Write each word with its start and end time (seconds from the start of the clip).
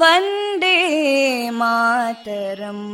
वन्दे 0.00 0.76
मातरम् 1.60 2.86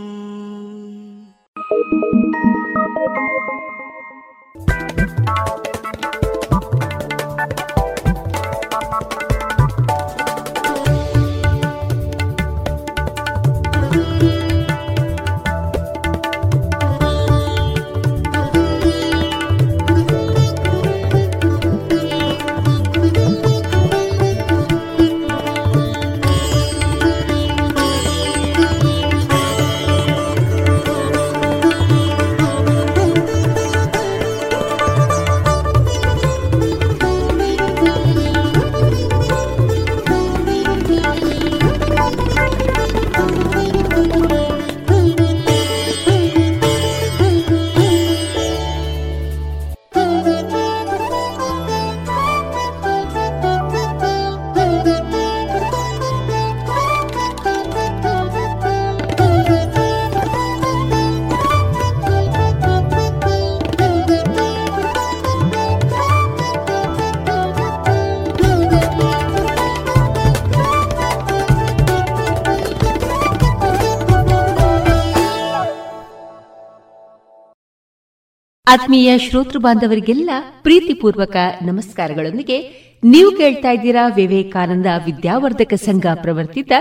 ಆತ್ಮೀಯ 78.74 79.18
ಶ್ರೋತೃ 79.18 79.58
ಬಾಂಧವರಿಗೆಲ್ಲ 79.58 80.30
ಪ್ರೀತಿಪೂರ್ವಕ 80.62 81.36
ನಮಸ್ಕಾರಗಳೊಂದಿಗೆ 81.62 82.58
ನೀವು 83.04 83.30
ಕೇಳ್ತಾ 83.30 83.70
ಇದ್ದೀರಾ 83.70 84.08
ವಿವೇಕಾನಂದ 84.08 84.86
ವಿದ್ಯಾವರ್ಧಕ 85.04 85.74
ಸಂಘ 85.74 86.06
ಪ್ರವರ್ತಿತ 86.14 86.72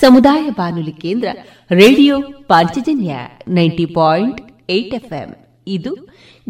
ಸಮುದಾಯ 0.00 0.50
ಬಾನುಲಿ 0.50 0.92
ಕೇಂದ್ರ 0.92 1.28
radio 1.70 2.20
Panchajanya 2.20 3.16
ninety 3.48 3.86
point 3.86 4.70
eight 4.70 4.94
FM. 4.94 5.36
ಇದು 5.66 5.94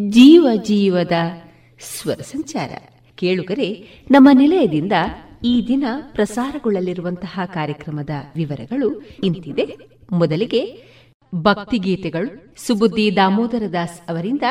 ಜೀವ 0.09 0.49
ಜೀವದ 0.63 1.13
ಸ್ವರ 1.97 2.15
ಸಂಚಾರ. 2.15 2.71
ಕೇಳುಗರೆ, 3.15 3.69
ನಮ್ಮ 4.11 4.29
ನಿಲಯದಿಂದ 4.33 4.93
ಈ 5.45 5.65
ದಿನ 5.69 5.85
ಪ್ರಸಾರಗೊಳ್ಳಲಿರುವಂತಹ 6.13 7.41
ಕಾರ್ಯಕ್ರಮದ 7.45 8.11
ವಿವರಗಳು 8.37 9.03
ಇಂತಿದೆ. 9.25 9.77
ಮೊದಲಿಗೆ 10.13 10.92
ಭಕ್ತಿಗೀತೆಗಳು 11.35 12.57
ಸುಬುದ್ದಿ 12.67 13.17
ದಾಮೋದರ 13.17 13.63
ದಾಸ್ 13.73 14.11
ಅವರಿಂದ 14.11 14.43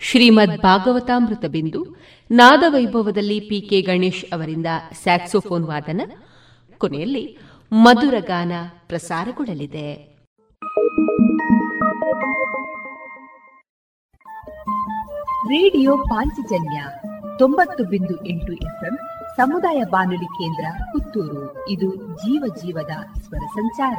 ಶ್ರೀಮದ್ 0.00 0.60
ಭಾಗವತಾಮೃತ 0.60 1.44
ಬಿಂದು, 1.44 1.96
ನಾದವೈಭವದಲ್ಲಿ 2.30 3.40
ಪಿಕೆ 3.40 3.80
ಗಣೇಶ್ 3.80 4.24
ಅವರಿಂದ 4.34 4.66
ಸ್ಯಾಕ್ಸೋಫೋನ್ 5.02 5.64
ವಾದನ, 5.64 6.00
ಕೊನೆಯಲ್ಲಿ 6.78 7.38
ಮಧುರ 7.72 8.14
ಗಾನ 8.20 8.52
ಪ್ರಸಾರಗೊಳ್ಳಲಿದೆ. 8.88 10.18
ರೇಡಿಯೋ 15.44 15.96
ಪಾಂಚಜನ್ಯ 15.96 16.82
ತೊಂಬತ್ತು 17.38 17.84
ಬಿಂದು 17.84 18.26
ಎಂಟು 18.26 18.52
ಎಫ್ಎಂ 18.52 18.98
ಸಮುದಾಯ 19.36 19.82
ಬಾನುಲಿ 19.90 20.24
ಕೇಂದ್ರ 20.24 20.82
ಪುತ್ತೂರು. 20.84 21.68
ಇದು 21.68 21.96
ಜೀವ 21.96 22.44
ಜೀವದ 22.56 23.20
ಸ್ವರ 23.20 23.46
ಸಂಚಾರ. 23.46 23.98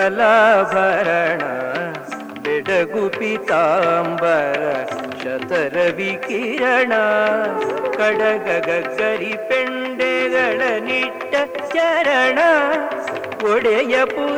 ಸಕಲಾಭರಣ 0.00 1.42
ಬೆಡಗು 2.42 3.04
ಪಿತಾಂಬರ 3.16 4.60
ಶತರವಿ 5.22 6.10
ಕಿರಣ 6.26 6.92
ಕಡಗ 7.96 8.46
ಗಗ್ಗರಿ 8.68 9.32
ಪೆಂಡೆಗಳ 9.48 10.60
ನಿಟ್ಟ 10.86 11.34
ಚರಣ 11.72 12.38
ಒಡೆಯ 13.48 13.96
ಪುರ 14.14 14.37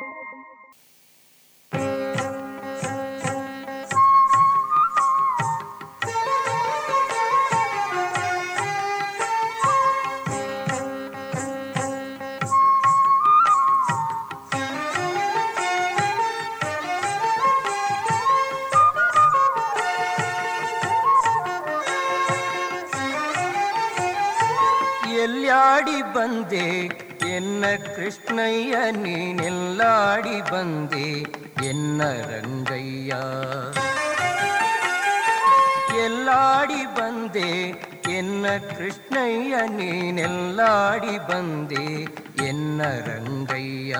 ಬಂದೆ 26.13 26.65
ಎನ್ನ 27.29 27.65
ಕೃಷ್ಣಯ್ಯ 27.95 28.75
ನೀನೆಲ್ಲಾಡಿ 29.03 30.37
ಬಂದೆ 30.51 31.07
ಎನ್ನ 31.69 32.01
ರಂಗಯ್ಯ 32.31 33.11
ಎಲ್ಲಾಡಿ 36.03 36.81
ಬಂದೆ 36.95 37.49
ಎನ್ನ 38.11 38.45
ಕೃಷ್ಣಯ್ಯ 38.69 39.55
ನೀನೆಲ್ಲಾಡಿ 39.71 41.15
ಬಂದೆ 41.27 41.85
ಎನ್ನ 42.45 42.81
ರಂಗಯ್ಯ 43.05 43.95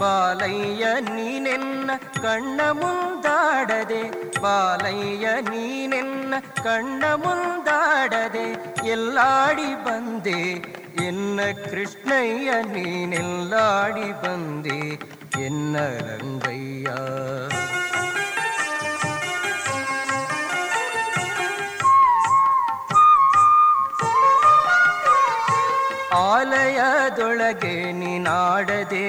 ಬಾಲಯ್ಯ 0.00 0.84
ನೀನೆನ್ನ 1.06 1.90
ಕಣ್ಣ 2.22 2.60
ಮುಂದಾಡದೆ 2.72 4.02
ಬಾಲಯ್ಯ 4.40 5.28
ನೀನೆನ್ನ 5.50 6.34
ಕಣ್ಣ 6.62 7.04
ಮುಂದಾಡದೆ 7.14 8.46
ಎಲ್ಲಾಡಿ 8.88 9.70
ಬಂದೆ 9.84 10.40
ಎನ್ನ 11.06 11.40
ಕೃಷ್ಣಯ್ಯ 11.70 12.50
ನೀನೆಲ್ಲಾಡಿ 12.72 14.08
ಬಂದೆ 14.22 14.78
ಎನ್ನ 15.44 15.76
ರಂಗಯ್ಯ 16.06 16.88
ಆಲಯದೊಳಗೆ 26.40 27.92
ನೀನಾಡದೆ 27.92 29.06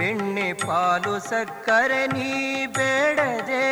ಬೆಣ್ಣೆ 0.00 0.46
ಪಾಲು 0.60 1.14
ಸಕ್ಕರೆ 1.28 2.02
ನೀ 2.12 2.28
ಬೇಡದೆ, 2.76 3.64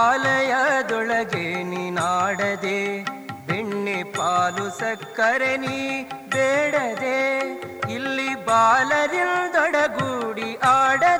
ಆಲಯದೊಳಗೆ 0.00 1.46
ನೀನಾಡದೆ 1.70 2.80
ಬೆಣ್ಣೆ 3.46 3.96
ಪಾಲು 4.16 4.66
ಸಕ್ಕರೆ 4.80 5.52
ನೀ 5.64 5.78
ಬೇಡದೆ, 6.34 7.20
ಇಲ್ಲಿ 7.94 8.30
ಬಾಲರಿಂದೊಡಗೂಡಿ 8.48 10.50
ಆಡದೆ 10.74 11.11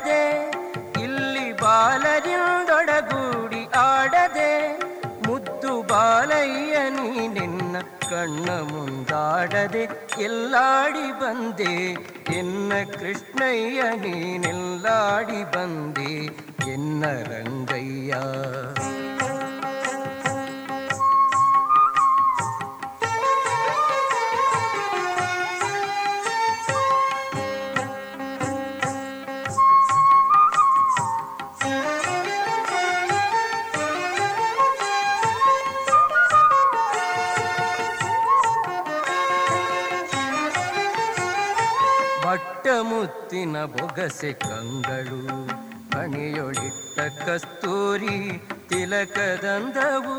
ಕಣ್ಣ 8.13 8.49
ಮುಂದಾಡದೆ 8.71 9.83
ಎಲ್ಲಾಡಿ 10.21 11.05
ಬಂದೆ 11.19 11.71
ಎನ್ನ 12.33 12.73
ಕೃಷ್ಣಯ್ಯ 12.93 13.81
ನೀನೆಲ್ಲಾಡಿ 14.01 15.41
ಬಂದೆ 15.53 16.11
ಎನ್ನ 16.71 17.03
ರಂಗಯ್ಯ 17.31 18.13
ಬೊಗಸೆ 44.03 44.31
ಕಂಗಳು 44.33 45.19
ಹಣೆಯೊಳಿಟ್ಟ 45.91 46.97
ಕಸ್ತೂರಿ 47.19 48.15
ತಿಲಕದಂದವು 48.69 50.15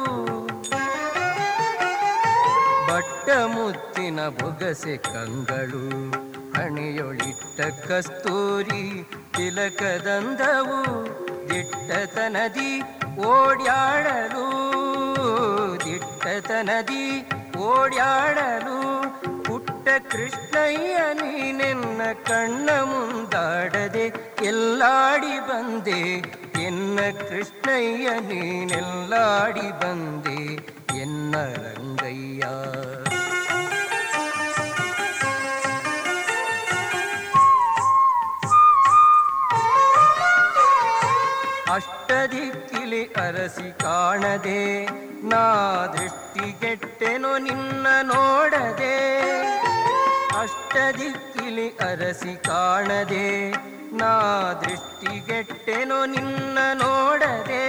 ಬಟ್ಟ 2.89 3.29
ಮುತ್ತಿನ 3.47 4.21
ಬೊಗಸೆ 4.39 4.97
ಕಂಗಳು 5.09 5.83
ಹಣೆಯೊಳಿಟ್ಟ 6.57 7.61
ಕಸ್ತೂರಿ 7.89 8.83
ತಿಲಕದಂದವು 9.37 10.81
ದಿಟ್ಟತನದಿ 11.51 12.73
ಓಡ್ಯಾಡಲು 13.29 14.47
ದಿಟ್ಟತನದಿ 15.85 17.05
ಓಡ್ಯಾಡಲು, 17.65 18.79
ಪುಟ್ಟ 19.45 19.87
ಕೃಷ್ಣಯ್ಯ 20.13 20.97
ನೀನೆನ್ನ 21.21 22.03
ಕಣ್ಣ 22.27 22.69
ಮುಂದಾಡದೆ 23.35 24.05
ಎಲ್ಲಾಡಿ 24.45 25.33
ಬಂದೆ 25.41 26.01
ಎನ್ನ 26.63 26.99
ಕೃಷ್ಣಯ್ಯ 27.21 28.09
ನೀನೆಲ್ಲಾಡಿ 28.29 29.67
ಬಂದೆ 29.81 30.39
ಎನ್ನ 31.01 31.35
ರಂಗಯ್ಯ 31.57 32.43
ಅಷ್ಟದಿಕ್ಕಿಲಿ 41.75 43.03
ಅರಸಿ 43.17 43.69
ಕಾಣದೆ 43.83 44.61
ನಾ 45.25 45.43
ದೃಷ್ಟಿಗೆಟ್ಟೆನು 45.95 47.33
ನಿನ್ನ 47.39 47.87
ನೋಡದೆ 48.03 48.97
ಅಷ್ಟದಿಕ್ಕಿಲಿ 51.57 51.67
ಅರಸಿ 51.87 52.35
ಕಾಣದೆ 52.47 53.27
ನಾ 53.99 54.13
ದೃಷ್ಟಿಗೆಟ್ಟೆನು 54.63 55.99
ನಿನ್ನ 56.13 56.59
ನೋಡದೆ 56.81 57.67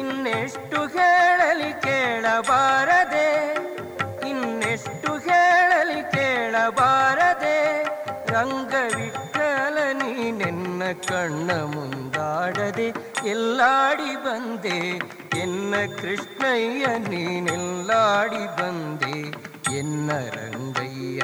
ಇನ್ನೆಷ್ಟು 0.00 0.80
ಹೇಳಲಿ 0.94 1.70
ಕೇಳಬಾರದೆ 1.84 3.28
ಇನ್ನೆಷ್ಟು 4.30 5.12
ಹೇಳಲಿ 5.26 6.00
ಕೇಳಬಾರದೆ 6.14 7.58
ರಂಗವಿಠಲ 8.32 9.76
ನೀನೆನ್ನ 10.00 10.82
ಕಣ್ಣ 11.06 11.50
ಮುಂದಾಡದೆ 11.74 12.88
ಎಲ್ಲಾಡಿ 13.28 14.12
ಬಂದೆ 14.24 14.78
ಎನ್ನ 15.42 15.74
ಕೃಷ್ಣಯ್ಯ 16.00 16.86
ನೀನೆಲ್ಲಾಡಿ 17.10 18.44
ಬಂದೆ 18.58 19.16
ಎನ್ನ 19.78 20.10
ರಂಗಯ್ಯ 20.36 21.22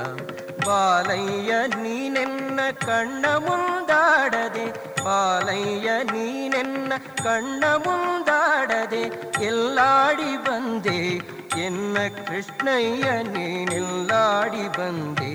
ಬಾಲಯ್ಯ 0.66 1.52
ನೀನೆನ್ನ 1.82 2.60
ಕಣ್ಣ 2.84 3.24
ಮುಂದಾಡದೆ 3.46 4.66
ಬಾಲಯ್ಯ 5.04 5.88
ನೀನೆನ್ನ 6.12 6.92
ಕಣ್ಣ 7.22 7.64
ಮುಂದಾಡದೆ 7.86 9.02
ಎಲ್ಲಾಡಿ 9.44 10.30
ಬಂದೆ 10.46 10.98
ಎನ್ನ 11.64 11.96
ಕೃಷ್ಣಯ್ಯ 12.20 13.08
ನೀನೆಲ್ಲಾಡಿ 13.34 14.64
ಬಂದೆ 14.78 15.32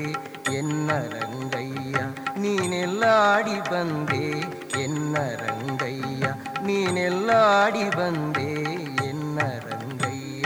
ಎನ್ನ 0.58 0.90
ರಂಗಯ್ಯ 1.16 1.98
ನೀನೆಲ್ಲಾಡಿ 2.38 3.58
ಬಂದೆ 3.72 4.26
ಎನ್ನ 4.84 5.16
ರಂಗಯ್ಯ 5.44 6.26
ನೀನೆಲ್ಲಾಡಿ 6.64 7.86
ಬಂದೆ 7.98 8.50
ಎನ್ನ 9.10 9.40
ರಂಗಯ್ಯ 9.66 10.46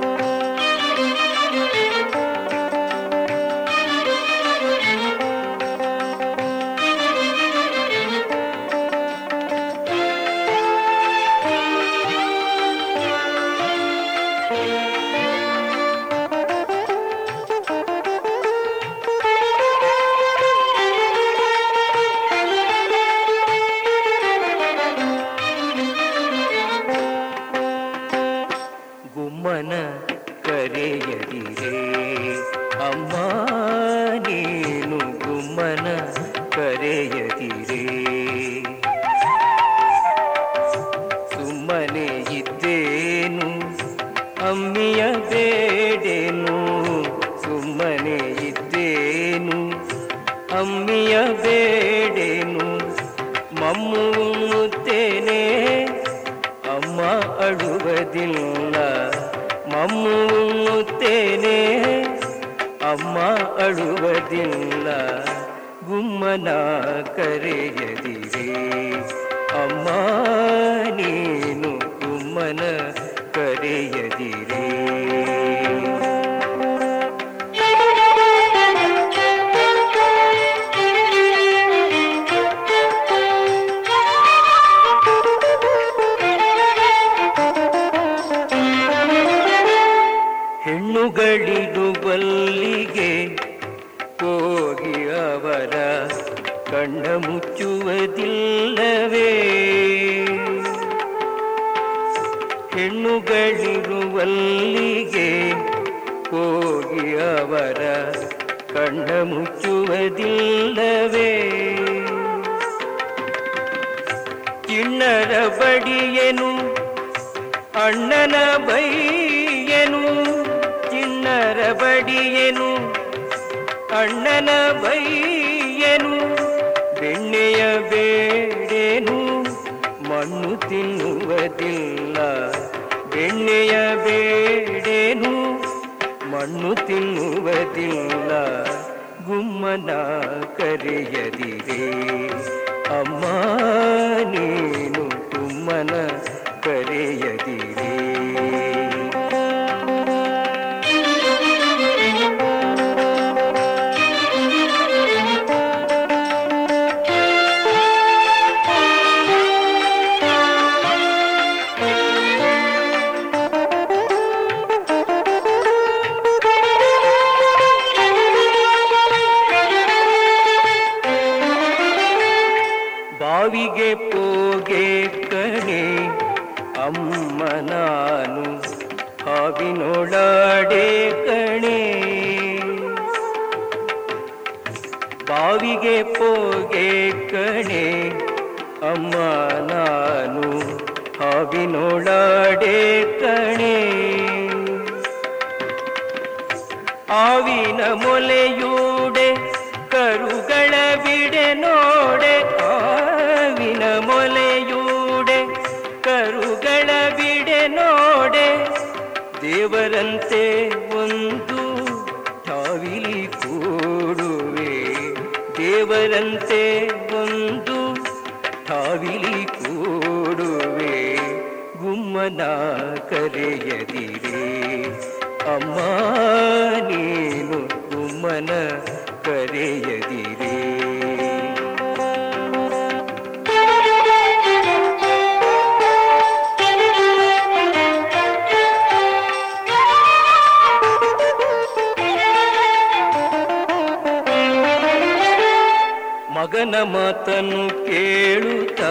ಮಗನ 246.53 246.77
ಮಾತನ್ನು 246.83 247.61
ಕೇಳುತ್ತ, 247.85 248.81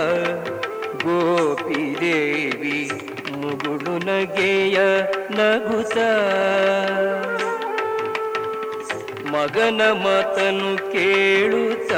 ಗೋಪಿ 1.02 1.80
ದೇವಿ 2.00 2.78
ಮುಗುಳು 3.32 3.94
ನಗೆಯ 4.06 4.76
ನಗುತ 5.30 5.96
ಮಗನ 9.32 9.80
ಮಾತನು 10.04 10.70
ಕೇಳುತ್ತ, 10.92 11.92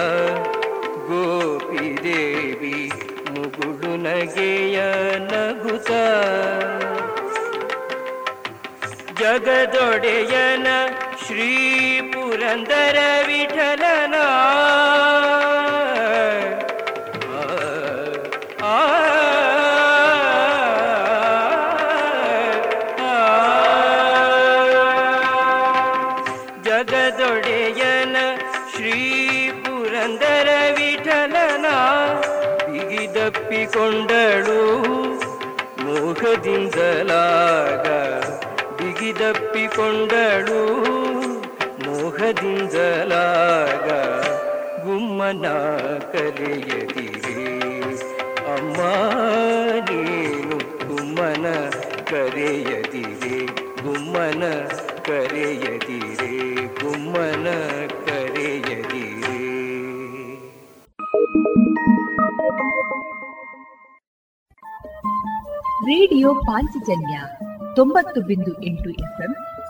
ಗೋಪಿ 1.08 1.86
ದೇವಿ 2.06 2.76
ಮುಗುಳು 3.30 3.92
ನಗೆಯ 4.06 4.80
ನಗುತ 5.30 5.90
ಜಗದೊಡೆಯನ 9.20 10.68
ಶ್ರೀ 11.24 11.52
ಪುರಂದರ 12.12 12.98
ವಿಠಲನಾ 13.28 14.26
ಬಿಗಿದಪ್ಪಿಕೊಂಡಳು 39.82 40.60
ಮೋಹದಿಂದಲಾಗ 41.84 43.88
ಗುಮ್ಮನ 44.84 45.46
ಕರೆಯದಿರೆ 46.12 47.34
ಅಮ್ಮ, 48.54 48.78
ನೀನು 49.88 50.56
ಗುಮ್ಮನ 50.88 51.46
ಕರೆಯದಿರಿ 52.10 53.38
ಗುಮ್ಮನ 53.82 54.44
ಕರೆಯದಿರಿ 55.06 56.32
ಗುಮ್ಮನ 56.80 57.46
ಕರೆಯದಿರೆ 58.06 59.38
ರೇಡಿಯೋ 65.84 66.42
ಪಾಂಚಜನ್ಯ 66.42 67.18
ತೊಂಬತ್ತು 67.76 68.20
ಬಿಂದು 68.20 68.62
ಎಂಟು 68.62 69.02
ಎಫ್ಎಂ 69.02 69.32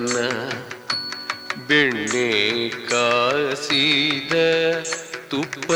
ಶಾಲ್ಯೋತನ 0.00 0.18
ಬೆಣ್ಣೆ 1.68 2.28
ಕಾಸಿದ 2.90 4.34
ತುಪ್ಪ 5.30 5.70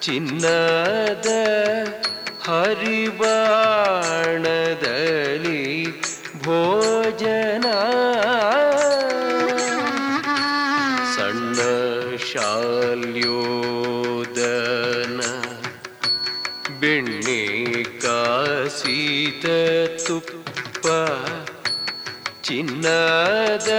ಚಿನ್ನದ 0.00 1.28
ಹರಿಬಾಣದಲ್ಲಿ 2.46 2.94
ಚಿನ್ನದ 22.84 23.70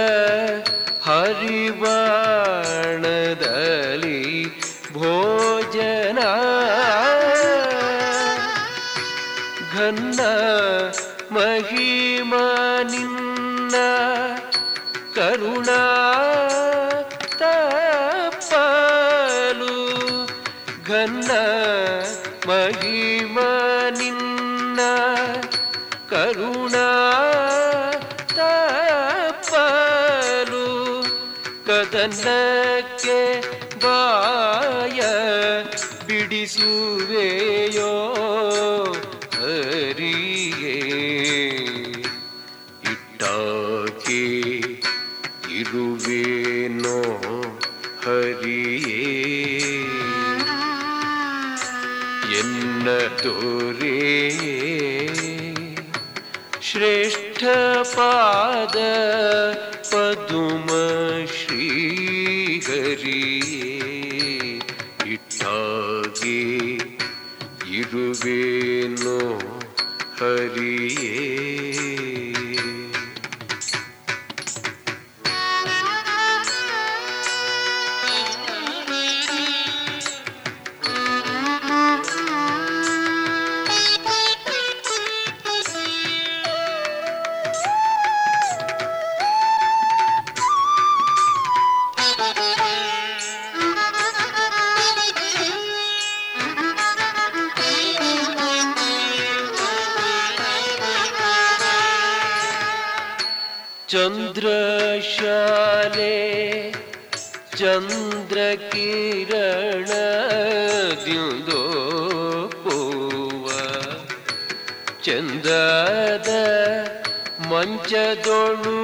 ಮಂಚದೊಳು 117.86 118.78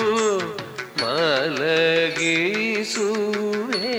ಮಲಗಿಸುವೆ. 1.01 3.91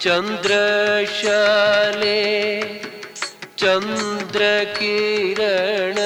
ಚಂದ್ರಶಾಲೆ 0.00 2.20
ಚಂದ್ರ 3.56 4.42
ಕಿರಣ 4.78 5.98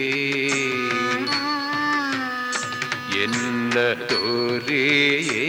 ಎನ್ನ 3.22 3.72
ತೋರೆಯೇ 3.94 5.48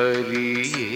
ಹರಿಯೇ 0.00 0.86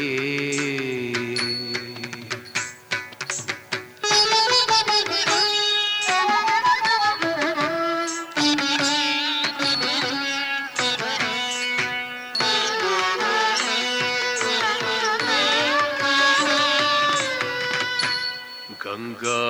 ಗಂಗಾ 18.85 19.41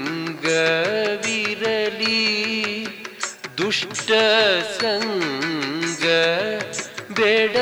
ದುಷ್ಟ 3.59 4.11
ಸಂಗ 4.81 5.56
ಬೇಡ. 7.11 7.57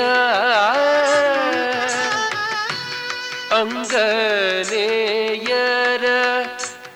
ಅಂಗನೇಯರ 4.75 6.07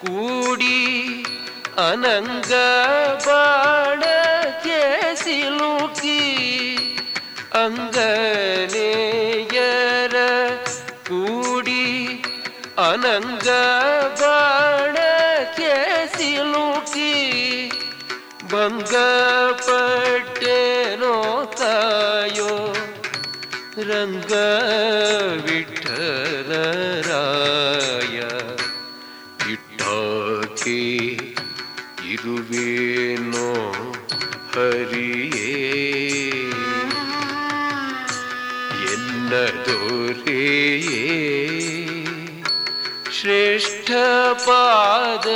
ಕೂಡಿ 0.03 0.79
ಅನಂಗ 1.79 2.53
ಬಾಣ 3.27 4.03
ಕೇಸಿಲುಕಿ 4.65 6.21
ಅಂಗನೇಯರ 7.55 7.87
ಕೂಡಿ 11.09 11.85
ಅನಂಗ 12.89 13.49
ಬಾಣಕ್ಕೆ 14.21 15.73
ಸಿಲುಕಿ 16.17 17.15
ಭಂಗಪಟ್ಟೆನೋ 18.51 20.08
ರಂಗ 23.83 24.33
ವಿಠಲರಾಯ 25.45 28.19
ಇಟ್ಟಾಕೆ 29.53 30.81
ಇರುವೇನೋ 32.12 33.49
ಹರಿಯೇ. 34.55 35.55
ಎನ್ನ 38.93 39.33
ದೊರೆಯೇ 39.67 41.05
ಶ್ರೇಷ್ಠ 43.21 43.91
ಪಾದ 44.47 45.29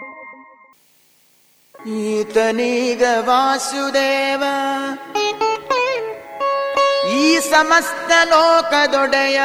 ಈತನೀಗ 1.87 3.03
ವಾಸುದೇವ. 3.19 4.43
ಈ 7.09 7.39
ಸಮಸ್ತ 7.39 8.11
ಲೋಕದೊಡೆಯ 8.25 9.39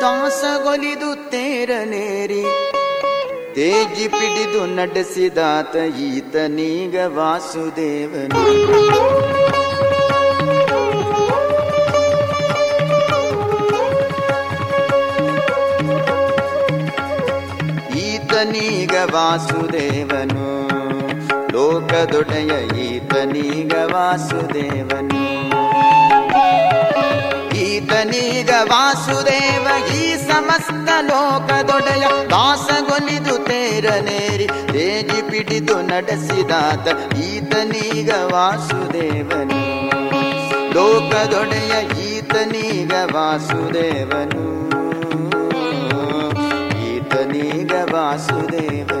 ದಾಸಗೊಲಿದು 0.00 1.30
ತೇರನೇರಿ. 1.30 2.42
ತೇಜಿ 3.54 4.08
ಪಿಡಿದು 4.08 4.66
ನಡೆಸಿದಾತ 4.66 5.76
ಈತನೀಗ 5.98 6.96
ವಾಸುದೇವನು. 7.06 8.66
ಈತನೀಗ 18.46 18.94
ವಾಸುದೇವನು. 19.14 20.68
ಲೋಕದೊಡೆಯ 21.52 22.80
ಈತನೀಗ 22.84 23.74
ವಾಸುದೇವನು. 23.74 25.24
ಈತನೀಗ 27.56 28.50
ವಾಸುದೇವ 28.62 29.94
ಈ 29.94 30.16
ಸಮಸ್ತ 30.16 30.90
ಲೋಕದೊಡೆಯ 31.00 32.06
ದಾಸಗೊಲಿದು 32.30 33.44
ತೇರನೇರಿ 33.44 34.46
ತೇಜಿ 34.46 35.30
ಪಿಡಿದು 35.30 35.82
ನಡೆಸಿದಾತ 35.82 37.16
ಈತನೀಗ 37.16 38.10
ವಾಸುದೇವನು. 38.10 39.90
ಲೋಕದೊಡೆಯ 40.74 42.04
ಈತನೀಗ 42.04 42.92
ವಾಸುದೇವನು. 43.12 44.75
ಈತನೀಗ 47.36 47.72
ವಾಸುದೇವನು 47.92 48.95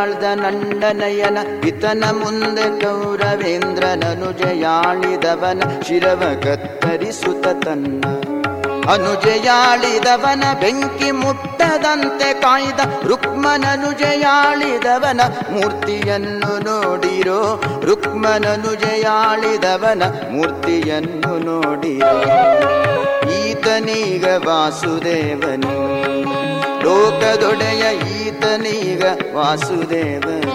ನುಜೆಯಾಳ್ದ 0.00 0.26
ನಂಡನಯನ 0.40 1.38
ಇತನ 1.68 2.02
ಮುಂದೆ 2.18 2.66
ಕೌರವೇಂದ್ರ 2.80 3.84
ನನುಜೆಯಾಳಿದವನ 4.00 5.60
ಶಿರವ 5.86 6.20
ಕತ್ತರಿಸುತ್ತ 6.44 7.46
ತನ್ನ 7.62 8.02
ಅನುಜಯಾಳಿದವನ 8.92 10.44
ಬೆಂಕಿ 10.60 11.10
ಮುಟ್ಟದಂತೆ 11.18 12.28
ಕಾಯ್ದ 12.44 12.80
ರುಕ್ಮನನುಜಯಾಳಿದವನ 13.10 15.20
ಮೂರ್ತಿಯನ್ನು 15.52 16.52
ನೋಡಿರೋ 16.68 17.40
ರುಕ್ಮನನುಜಯಾಳಿದವನ 17.90 20.02
ಮೂರ್ತಿಯನ್ನು 20.30 21.34
ನೋಡಿರೋ 21.48 22.14
ಈತನೀಗ 23.40 24.24
ವಾಸುದೇವನು 24.46 25.74
ಲೋಕದೊಡೆಯ 26.82 27.84
ಈತನೀಗ 28.18 28.37
ವಾಸುದೇವನು 28.62 29.12
ನರನ 29.34 30.47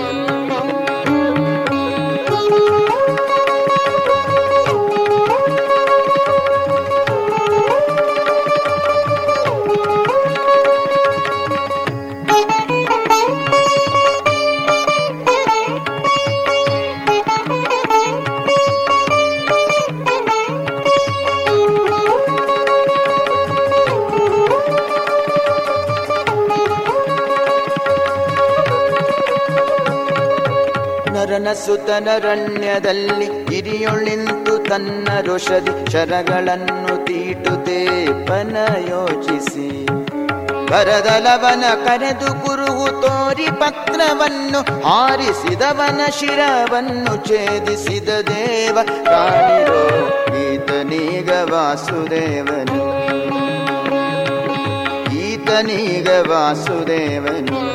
ಸುತನರಣ್ಯದಲ್ಲಿ 31.65 33.55
ಹಿರಿಯೊಳಿಂತು 33.55 34.57
ತನ್ನ 34.57 35.07
ಋಷದಿ 35.21 35.91
ಶರಗಳನ್ನು 35.91 37.05
ತೀಟುತೆ 37.05 38.05
ಪನ 38.25 38.57
ಯೋಚಿಸಿ 38.89 39.85
ಬರದಲವನ 40.71 41.63
ಕರೆದು 41.85 42.45
ಕುರುಹು 42.45 43.01
ತೋರಿ 43.01 43.45
ಪತ್ರವನ್ನು 43.45 44.87
ಹಾರಿಸಿದವನ 44.87 46.01
ಶಿರವನ್ನು 46.19 47.25
ಛೇದಿಸಿದ 47.27 48.09
ದೇವ 48.09 48.77
ಕಾಣಿರೋ 49.05 49.81
ಈತನೀಗ 50.53 51.29
ವಾಸುದೇವನು. 51.29 52.79
ಈತನೀಗ 55.19 56.07
ವಾಸುದೇವನು. 56.07 57.72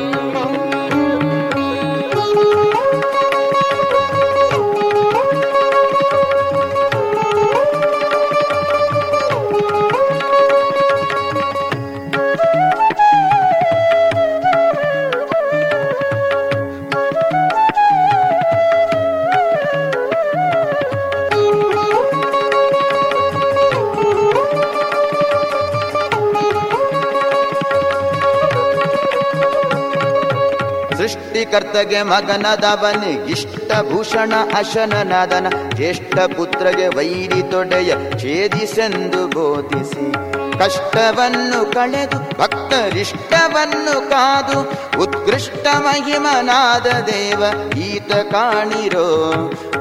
ಸೃಷ್ಟಿಕರ್ತಗೆ 31.39 32.03
ಮಗನದವನಿಗಿಷ್ಟ 32.03 33.73
ಭೂಷಣ 33.73 34.33
ಅಶನನದನ 34.57 35.47
ಜ್ಯೇಷ್ಠ 35.75 36.19
ಪುತ್ರಗೆ 36.19 36.89
ವೈರಿ 36.89 37.51
ತೊಡೆಯ 37.51 37.93
ಛೇದಿಸೆಂದು 38.19 39.29
ಬೋಧಿಸಿ 39.29 40.13
ಕಷ್ಟವನ್ನು 40.59 41.73
ಕಳೆದು 41.73 42.19
ಭಕ್ತರಿಷ್ಟವನ್ನು 42.41 44.11
ಕಾದು 44.11 44.61
ಉತ್ಕೃಷ್ಟ 45.03 45.67
ಮಹಿಮನಾದ 45.77 46.87
ದೇವ 46.87 47.45
ಈತ 47.79 48.13
ಕಾಣಿರೋ. 48.13 49.33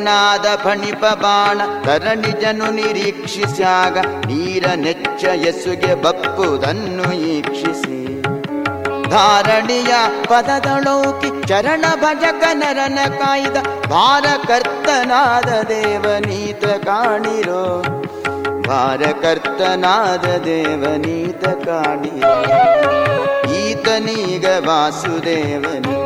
ಕ್ರೂರನಾದ 0.00 0.46
ಫಣಿಪ 0.56 1.04
ಬಾಣ 1.22 1.60
ಧರಣಿಜನು 1.84 2.68
ನಿರೀಕ್ಷಿಸಾಗ 2.70 3.96
ನೀರ 3.98 4.66
ನೆಚ್ಚ 4.74 5.22
ಎಸುಗೆ 5.48 5.94
ಬಪ್ಪುದನ್ನು 5.94 7.06
ಈಕ್ಷಿಸಿ. 7.32 7.98
ಧಾರಣಿಯ 9.10 9.92
ಪದದಳೋಕಿ 10.26 11.30
ಚರಣ 11.46 11.84
ಭಜಕ 12.00 12.44
ನರನ 12.52 12.98
ಕಾಯ್ದ, 13.18 13.56
ಭಾರಕರ್ತನಾದ 13.90 15.50
ದೇವನೀತ 15.68 16.64
ಕಾಣಿರೋ. 16.86 17.64
ಭಾರಕರ್ತನಾದ 18.68 20.26
ದೇವನೀತ 20.44 21.44
ಕಾಣಿರೋ. 21.68 22.34
ಈತನೀಗ 23.60 24.46
ವಾಸುದೇವನು 24.68 25.96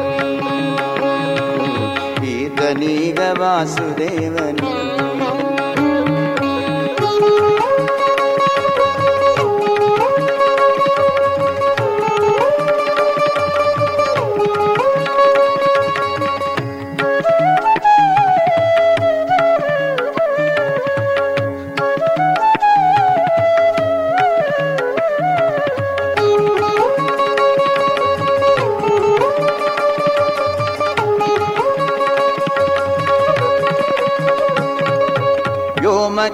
लीगवासुदेवनि 2.80 4.70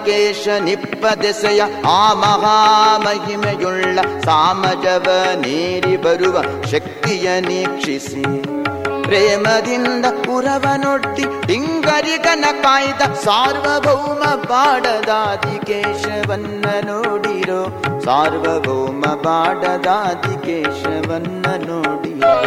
ವಾಸುದೇವನು 0.07 0.65
ನಿಪ್ಪ 0.65 0.87
ನಿಪ್ಪದೆಸೆಯ 0.87 1.63
ಆ 1.89 2.15
ಮಹಾಮಹಿಮೆಯುಳ್ಳ 2.15 3.99
ಸಾಮಜವ 4.25 5.07
ನೀರಿ 5.35 5.97
ಬರುವ 5.97 6.43
ಶಕ್ತಿಯ 6.71 7.41
ನೀಕ್ಷಿಸಿ. 7.41 8.43
ಪ್ರೇಮದಿಂದ 9.03 10.05
ಪುರವನೊಡ್ಡಿ 10.05 11.47
ಡಿಂಗರಿಗನ 11.47 12.45
ಕಾಯ್ದ 12.63 13.15
ಸಾರ್ವಭೌಮ 13.15 14.35
ಬಾಡದಾದಿ 14.35 15.67
ಕೇಶವನ್ನ 15.67 16.65
ನೋಡಿರೋ. 16.85 17.83
ಸಾರ್ವಭೌಮ 18.05 19.01
ಬಾಡದಾದಿ 19.01 20.47
ಕೇಶವನ್ನ 20.47 21.47
ನೋಡಿರೋ. 21.67 22.45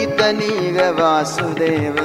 ಈತನೀಗ 0.00 0.80
ವಾಸುದೇವ 0.80 1.98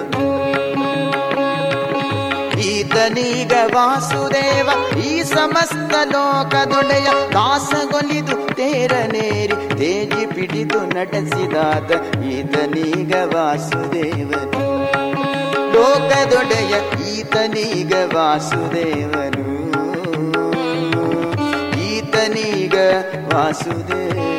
ಈತನೀಗ 2.89 3.53
ವಾಸುದೇವ, 3.73 4.69
ಈ 4.99 5.23
ಸಮಸ್ತ 5.23 5.95
ಲೋಕದೊಡೆಯ 6.05 7.09
ದಾಸಗೊಲಿದು 7.33 8.55
ತೇರನೇರಿ 8.55 9.57
ತೇಜಿ 9.77 10.25
ಪಿಡಿದು 10.25 10.79
ನಡೆಸಿದಾದ 10.95 11.91
ಈತನೀಗ 12.29 13.13
ವಾಸುದೇವನು 13.35 14.63
ಲೋಕದೊಡೆಯ 15.73 16.73
ಈತನೀಗ 17.13 17.93
ವಾಸುದೇವನು. 18.15 19.47
ಈತನೀಗ 21.85 22.75
ವಾಸುದೇವ. 23.33 24.38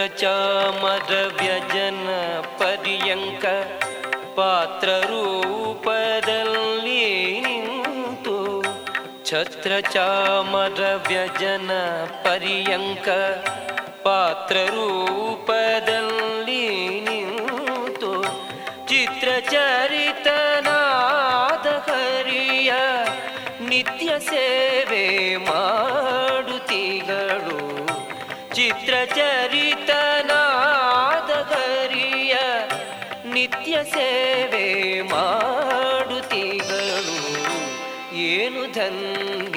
ಛತ್ರ 0.00 0.12
ಚಾಮರ 0.18 1.14
ವ್ಯಜನ 1.38 2.06
ಪರ್ಯಂಕ 2.58 3.44
ಪಾತ್ರ 4.36 4.90
ರೂಪದಲ್ಲಿ 5.10 7.02
ನಿಂತು 7.44 8.36
ಛತ್ರ 9.24 9.72
ಚಾಮರ 9.92 10.80
ವ್ಯಜನ 11.08 11.70
ಪರ್ಯಂಕ 12.22 13.08
ಪಾತ್ರ 14.02 14.56
ಸೇವೆ 33.92 34.66
ಮಾಡುತ್ತಿಗಳು 35.12 37.16
ಏನು 38.28 38.72
ಧನ್ಯಳು 38.72 39.49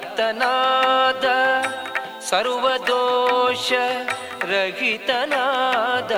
ವ್ಯಾಪ್ತನಾದ 0.00 1.28
ಸರ್ವದೋಷ 2.20 3.70
ರಹಿತನಾದ 4.50 6.12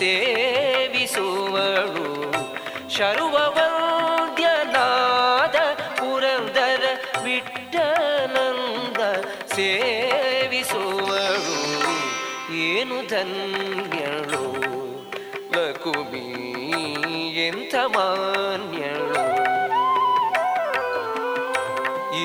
ಸೇವಿಸುವಳು 0.00 2.06
ಶರ್ವವಂದ್ಯನಾದ 2.90 3.63
ಧನ್ಯಳು 13.14 14.44
ಲಕುಮಿ 15.54 16.28
ಎಂಥ 17.46 17.74
ಮಾನ್ಯಳು? 17.94 19.22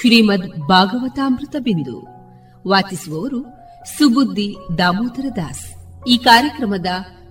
ಶ್ರೀಮದ್ 0.00 0.68
ಭಾಗವತಾಮೃತ 0.68 1.56
ಬಿಂದು. 1.58 2.00
ವಾಚಿಸುವವರು 2.68 3.42
ಸುಬುದ್ದಿ 3.98 4.56
ದಾಮೋದರ 4.78 5.26
ದಾಸ್. 5.36 5.74
ಈ 6.08 6.18
ಕಾರ್ಯಕ್ರಮದ 6.18 6.86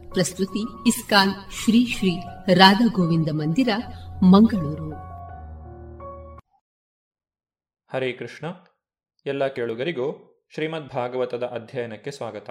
ಪ್ರಸ್ತುತಿ 0.09 0.59
ಇಸ್ಕಾನ್ 0.59 1.31
ಶ್ರೀ 1.31 1.85
ಶ್ರೀ 1.85 2.19
ರಾಧಾ 2.53 2.87
ಗೋವಿಂದ 2.87 3.29
ಮಂದಿರ, 3.31 3.69
ಮಂಗಳೂರು. 4.23 4.91
ಹರೇ 7.93 8.11
ಕೃಷ್ಣ. 8.11 8.47
ಎಲ್ಲ 9.25 9.47
ಕೇಳುಗರಿಗೂ 9.47 10.39
ಶ್ರೀಮದ್ 10.53 10.87
ಭಾಗವತದ 10.87 11.43
ಅಧ್ಯಯನಕ್ಕೆ 11.43 12.11
ಸ್ವಾಗತ. 12.11 12.49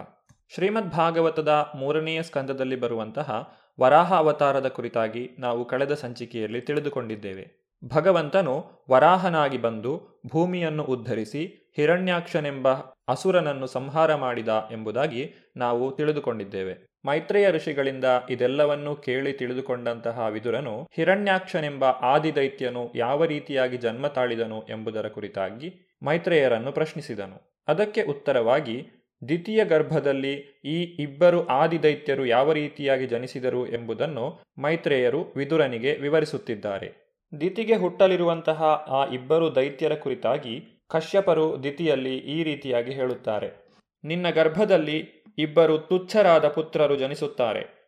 ಶ್ರೀಮದ್ 0.55 0.91
ಭಾಗವತದ 0.91 1.73
ಮೂರನೆಯ 1.77 2.23
ಸ್ಕಂದದಲ್ಲಿ 2.23 2.77
ಬರುವಂತಹ 2.77 3.55
ವರಾಹ 3.81 4.15
ಅವತಾರದ 4.15 4.69
ಕುರಿತಾಗಿ 4.69 5.31
ನಾವು 5.39 5.65
ಕಳೆದ 5.65 5.95
ಸಂಚಿಕೆಯಲ್ಲಿ 5.95 6.61
ತಿಳಿದುಕೊಂಡಿದ್ದೇವೆ. 6.61 7.62
ಭಗವಂತನು 7.85 8.64
ವರಾಹನಾಗಿ 8.91 9.59
ಬಂದು 9.59 10.20
ಭೂಮಿಯನ್ನು 10.26 10.85
ಉದ್ಧರಿಸಿ 10.85 11.72
ಹಿರಣ್ಯಾಕ್ಷನೆಂಬ 11.76 12.68
ಅಸುರನನ್ನು 13.09 13.66
ಸಂಹಾರ 13.66 14.14
ಮಾಡಿದ 14.14 14.68
ಎಂಬುದಾಗಿ 14.72 15.35
ನಾವು 15.57 15.97
ತಿಳಿದುಕೊಂಡಿದ್ದೇವೆ. 15.97 16.93
ಮೈತ್ರೇಯ 17.05 17.51
ಋಷಿಗಳಿಂದ 17.51 18.05
ಇದೆಲ್ಲವನ್ನೂ 18.30 18.95
ಕೇಳಿ 18.95 19.33
ತಿಳಿದುಕೊಂಡಂತಹ 19.33 20.26
ವಿದುರನು 20.26 20.89
ಹಿರಣ್ಯಾಕ್ಷನೆಂಬ 20.93 21.85
ಆದಿದೈತ್ಯನು 21.85 22.93
ಯಾವ 22.95 23.24
ರೀತಿಯಾಗಿ 23.24 23.76
ಜನ್ಮ 23.76 24.07
ತಾಳಿದನು 24.07 24.62
ಎಂಬುದರ 24.70 25.09
ಕುರಿತಾಗಿ 25.09 25.99
ಮೈತ್ರೇಯರನ್ನು 26.03 26.72
ಪ್ರಶ್ನಿಸಿದನು. 26.72 27.62
ಅದಕ್ಕೆ 27.68 28.03
ಉತ್ತರವಾಗಿ, 28.03 28.87
ದ್ವಿತೀಯ 29.28 29.64
ಗರ್ಭದಲ್ಲಿ 29.64 30.61
ಈ 30.64 30.83
ಇಬ್ಬರು 30.83 31.47
ಆದಿದೈತ್ಯರು 31.47 32.26
ಯಾವ 32.26 32.53
ರೀತಿಯಾಗಿ 32.53 33.07
ಜನಿಸಿದರು 33.07 33.66
ಎಂಬುದನ್ನು 33.66 34.41
ಮೈತ್ರೇಯರು 34.59 35.33
ವಿದುರನಿಗೆ 35.37 35.95
ವಿವರಿಸುತ್ತಿದ್ದಾರೆ. 35.95 37.01
ದಿತಿಗೆ 37.41 37.76
ಹುಟ್ಟಲಿರುವಂತಹ 37.76 38.62
ಆ 38.89 39.07
ಇಬ್ಬರು 39.07 39.55
ದೈತ್ಯರ 39.55 39.95
ಕುರಿತಾಗಿ 39.95 40.85
ಕಶ್ಯಪರು 40.91 41.62
ದಿತಿಯಲ್ಲಿ 41.62 42.18
ಈ 42.18 42.43
ರೀತಿಯಾಗಿ 42.43 42.93
ಹೇಳುತ್ತಾರೆ. 42.93 43.72
ನಿನ್ನ 44.05 44.30
ಗರ್ಭದಲ್ಲಿ 44.30 45.24
ಇಬ್ಬರು 45.39 45.78
ತುಚ್ಛರಾದ 45.78 46.49
ಪುತ್ರರು 46.49 46.97
ಜನಿಸುತ್ತಾರೆ. 46.97 47.83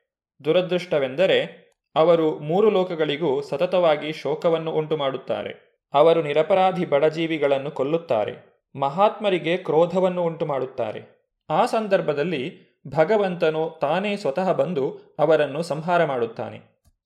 ದುರದೃಷ್ಟವೆಂದರೆ 0.45 1.64
ಅವರು 1.95 2.38
ಮೂರು 2.38 2.70
ಲೋಕಗಳಿಗೂ 2.70 3.40
ಸತತವಾಗಿ 3.40 4.12
ಶೋಕವನ್ನು 4.12 4.70
ಉಂಟು 4.70 4.97
ಮಾಡುತ್ತಾರೆ 4.97 5.82
ಅವರು 5.95 6.22
ನಿರಪರಾಧಿ 6.22 6.86
ಬಡಜೀವಿಗಳನ್ನು 6.86 7.70
ಕೊಲ್ಲುತ್ತಾರೆ. 7.70 8.55
ಮಹಾತ್ಮರಿಗೆ 8.80 9.57
ಕ್ರೋಧವನ್ನು 9.57 10.22
ಉಂಟು 10.22 10.47
ಮಾಡುತ್ತಾರೆ 10.47 11.30
ಆ 11.51 11.66
ಸಂದರ್ಭದಲ್ಲಿ 11.66 12.42
ಭಗವಂತನು 12.88 13.78
ತಾನೇ 13.80 14.16
ಸ್ವತಃ 14.16 14.53
ಬಂದು 14.53 15.14
ಅವರನ್ನು 15.18 15.62
ಸಂಹಾರ 15.62 16.05
ಮಾಡುತ್ತಾನೆ. 16.05 16.61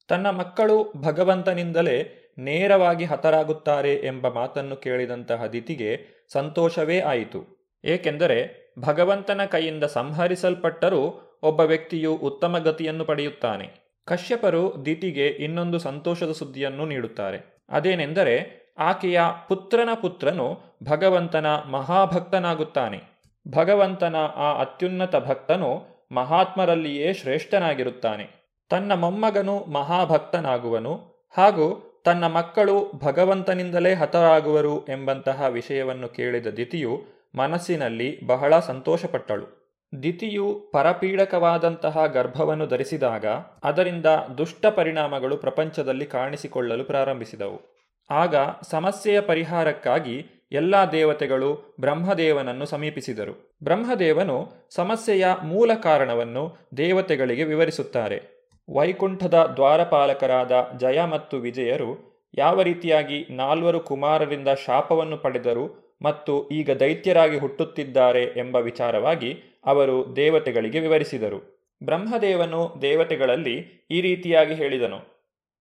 ತನ್ನ 0.08 0.30
ಮಕ್ಕಳು 0.30 0.92
ಭಗವಂತನಿಂದಲೇ 1.02 2.27
ನೇರವಾಗಿ 2.38 3.04
ಹತರಾಗುತ್ತಾರೆ 3.04 3.94
ಎಂಬ 3.94 4.28
ಮಾತನ್ನು 4.28 4.76
ಕೇಳಿದಂತಹ 4.76 5.46
ದಿತಿಗೆ 5.46 6.00
ಸಂತೋಷವೇ 6.32 7.00
ಆಯಿತು. 7.00 7.70
ಏಕೆಂದರೆ 7.84 8.58
ಭಗವಂತನ 8.78 9.44
ಕೈಯಿಂದ 9.44 9.84
ಸಂಹರಿಸಲ್ಪಟ್ಟರೂ 9.84 11.24
ಒಬ್ಬ 11.42 11.60
ವ್ಯಕ್ತಿಯು 11.60 12.14
ಉತ್ತಮ 12.14 12.58
ಗತಿಯನ್ನು 12.58 13.04
ಪಡೆಯುತ್ತಾನೆ. 13.04 13.98
ಕಶ್ಯಪರು 14.04 14.86
ದಿತಿಗೆ 14.86 15.26
ಇನ್ನೊಂದು 15.26 15.78
ಸಂತೋಷದ 15.78 16.32
ಸುದ್ದಿಯನ್ನು 16.32 16.86
ನೀಡುತ್ತಾರೆ. 16.86 17.64
ಅದೇನೆಂದರೆ 17.68 18.58
ಆಕೆಯ 18.78 19.20
ಪುತ್ರನ 19.48 19.88
ಪುತ್ರನು 19.94 20.60
ಭಗವಂತನ 20.84 21.46
ಮಹಾಭಕ್ತನಾಗುತ್ತಾನೆ. 21.46 23.00
ಭಗವಂತನ 23.48 24.16
ಆ 24.16 24.60
ಅತ್ಯುನ್ನತ 24.60 25.16
ಭಕ್ತನು 25.16 25.84
ಮಹಾತ್ಮರಲ್ಲಿಯೇ 26.12 27.14
ಶ್ರೇಷ್ಠನಾಗಿರುತ್ತಾನೆ. 27.14 28.56
ತನ್ನ 28.68 28.94
ಮೊಮ್ಮಗನು 28.94 29.58
ಮಹಾಭಕ್ತನಾಗುವನು 29.58 30.94
ಹಾಗೂ 31.36 31.84
ತನ್ನ 32.08 32.26
ಮಕ್ಕಳು 32.26 32.92
ಭಗವಂತನಿಂದಲೇ 33.04 33.94
ಹತರಾಗುವರು 33.94 34.84
ಎಂಬಂತಹ 34.84 35.44
ವಿಷಯವನ್ನು 35.48 36.08
ಕೇಳಿದ 36.08 36.46
ದಿತಿಯು 36.46 37.00
ಮನಸ್ಸಿನಲ್ಲಿ 37.34 38.26
ಬಹಳ 38.26 38.58
ಸಂತೋಷಪಟ್ಟಳು. 38.58 39.76
ದಿತಿಯು 40.02 40.70
ಪರಪೀಡಕವಾದಂತಹ 40.72 42.06
ಗರ್ಭವನ್ನು 42.06 42.66
ಧರಿಸಿದಾಗ 42.66 43.26
ಅದರಿಂದ 43.64 44.06
ದುಷ್ಟ 44.38 44.66
ಪರಿಣಾಮಗಳು 44.66 45.36
ಪ್ರಪಂಚದಲ್ಲಿ 45.36 46.06
ಕಾಣಿಸಿಕೊಳ್ಳಲು 46.06 46.84
ಪ್ರಾರಂಭಿಸಿದವು. 46.84 47.78
ಆಗ 48.10 48.34
ಸಮಸ್ಯೆಯ 48.70 49.20
ಪರಿಹಾರಕ್ಕಾಗಿ 49.20 50.46
ಎಲ್ಲ 50.52 50.76
ದೇವತೆಗಳು 50.92 51.76
ಬ್ರಹ್ಮದೇವನನ್ನು 51.80 52.66
ಸಮೀಪಿಸಿದರು. 52.66 53.58
ಬ್ರಹ್ಮದೇವನು 53.64 54.68
ಸಮಸ್ಯೆಯ 54.74 55.26
ಮೂಲ 55.42 55.74
ಕಾರಣವನ್ನು 55.74 56.56
ದೇವತೆಗಳಿಗೆ 56.76 57.44
ವಿವರಿಸುತ್ತಾರೆ. 57.44 58.37
ವೈಕುಂಠದ 58.68 59.52
ದ್ವಾರಪಾಲಕರಾದ 59.56 60.78
ಜಯ 60.78 61.04
ಮತ್ತು 61.04 61.36
ವಿಜಯರು 61.36 62.08
ಯಾವ 62.38 62.62
ರೀತಿಯಾಗಿ 62.62 63.26
ನಾಲ್ವರು 63.30 63.80
ಕುಮಾರರಿಂದ 63.80 64.48
ಶಾಪವನ್ನು 64.66 65.16
ಪಡೆದರು 65.16 65.96
ಮತ್ತು 66.02 66.48
ಈಗ 66.48 66.70
ದೈತ್ಯರಾಗಿ 66.70 67.38
ಹುಟ್ಟುತ್ತಿದ್ದಾರೆ 67.38 68.22
ಎಂಬ 68.22 68.56
ವಿಚಾರವಾಗಿ 68.56 69.34
ಅವರು 69.66 70.16
ದೇವತೆಗಳಿಗೆ 70.16 70.80
ವಿವರಿಸಿದರು. 70.80 71.58
ಬ್ರಹ್ಮದೇವನು 71.82 72.76
ದೇವತೆಗಳಲ್ಲಿ 72.82 73.86
ಈ 73.90 74.00
ರೀತಿಯಾಗಿ 74.00 74.54
ಹೇಳಿದನು. 74.54 75.18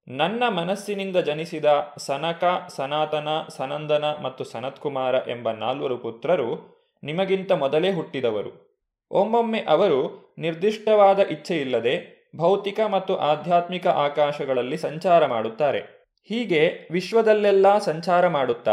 ನನ್ನ 0.08 0.44
ಮನಸ್ಸಿನಿಂದ 0.50 1.18
ಜನಿಸಿದ 1.18 1.66
ಸನಕ, 1.98 2.44
ಸನಾತನ, 2.68 3.28
ಸನಂದನ 3.50 4.06
ಮತ್ತು 4.24 4.44
ಸನತ್ಕುಮಾರ 4.44 5.16
ಎಂಬ 5.28 5.52
ನಾಲ್ವರು 5.52 5.98
ಪುತ್ರರು 5.98 6.78
ನಿಮಗಿಂತ 7.04 7.52
ಮೊದಲೇ 7.52 7.94
ಹುಟ್ಟಿದವರು. 7.94 8.84
ಒಮ್ಮೊಮ್ಮೆ 9.12 9.60
ಅವರು 9.60 10.34
ನಿರ್ದಿಷ್ಟವಾದ 10.38 11.20
ಇಚ್ಛೆಯಿಲ್ಲದೆ 11.20 12.17
ಭೌತಿಕ 12.38 12.80
ಮತ್ತು 12.80 13.16
ಆಧ್ಯಾತ್ಮಿಕ 13.16 13.88
ಆಕಾಶಗಳಲ್ಲಿ 13.88 14.78
ಸಂಚಾರ 14.78 15.26
ಮಾಡುತ್ತಾರೆ. 15.26 15.80
ಹೀಗೆ 16.30 16.88
ವಿಶ್ವದಲ್ಲೆಲ್ಲ 16.92 17.78
ಸಂಚಾರ 17.78 18.28
ಮಾಡುತ್ತಾ 18.28 18.72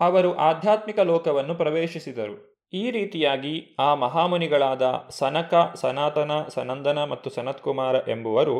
ಅವರು 0.00 0.36
ಆಧ್ಯಾತ್ಮಿಕ 0.36 0.98
ಲೋಕವನ್ನು 0.98 1.54
ಪ್ರವೇಶಿಸಿದರು. 1.54 2.54
ಈ 2.72 2.90
ರೀತಿಯಾಗಿ 2.90 3.76
ಆ 3.78 3.94
ಮಹಾಮುನಿಗಳಾದ 3.94 4.82
ಸನಕ, 5.10 5.72
ಸನಾತನ, 5.74 6.30
ಸನಂದನ 6.48 7.04
ಮತ್ತು 7.04 7.30
ಸನತ್ಕುಮಾರ 7.30 7.94
ಎಂಬುವರು 8.08 8.56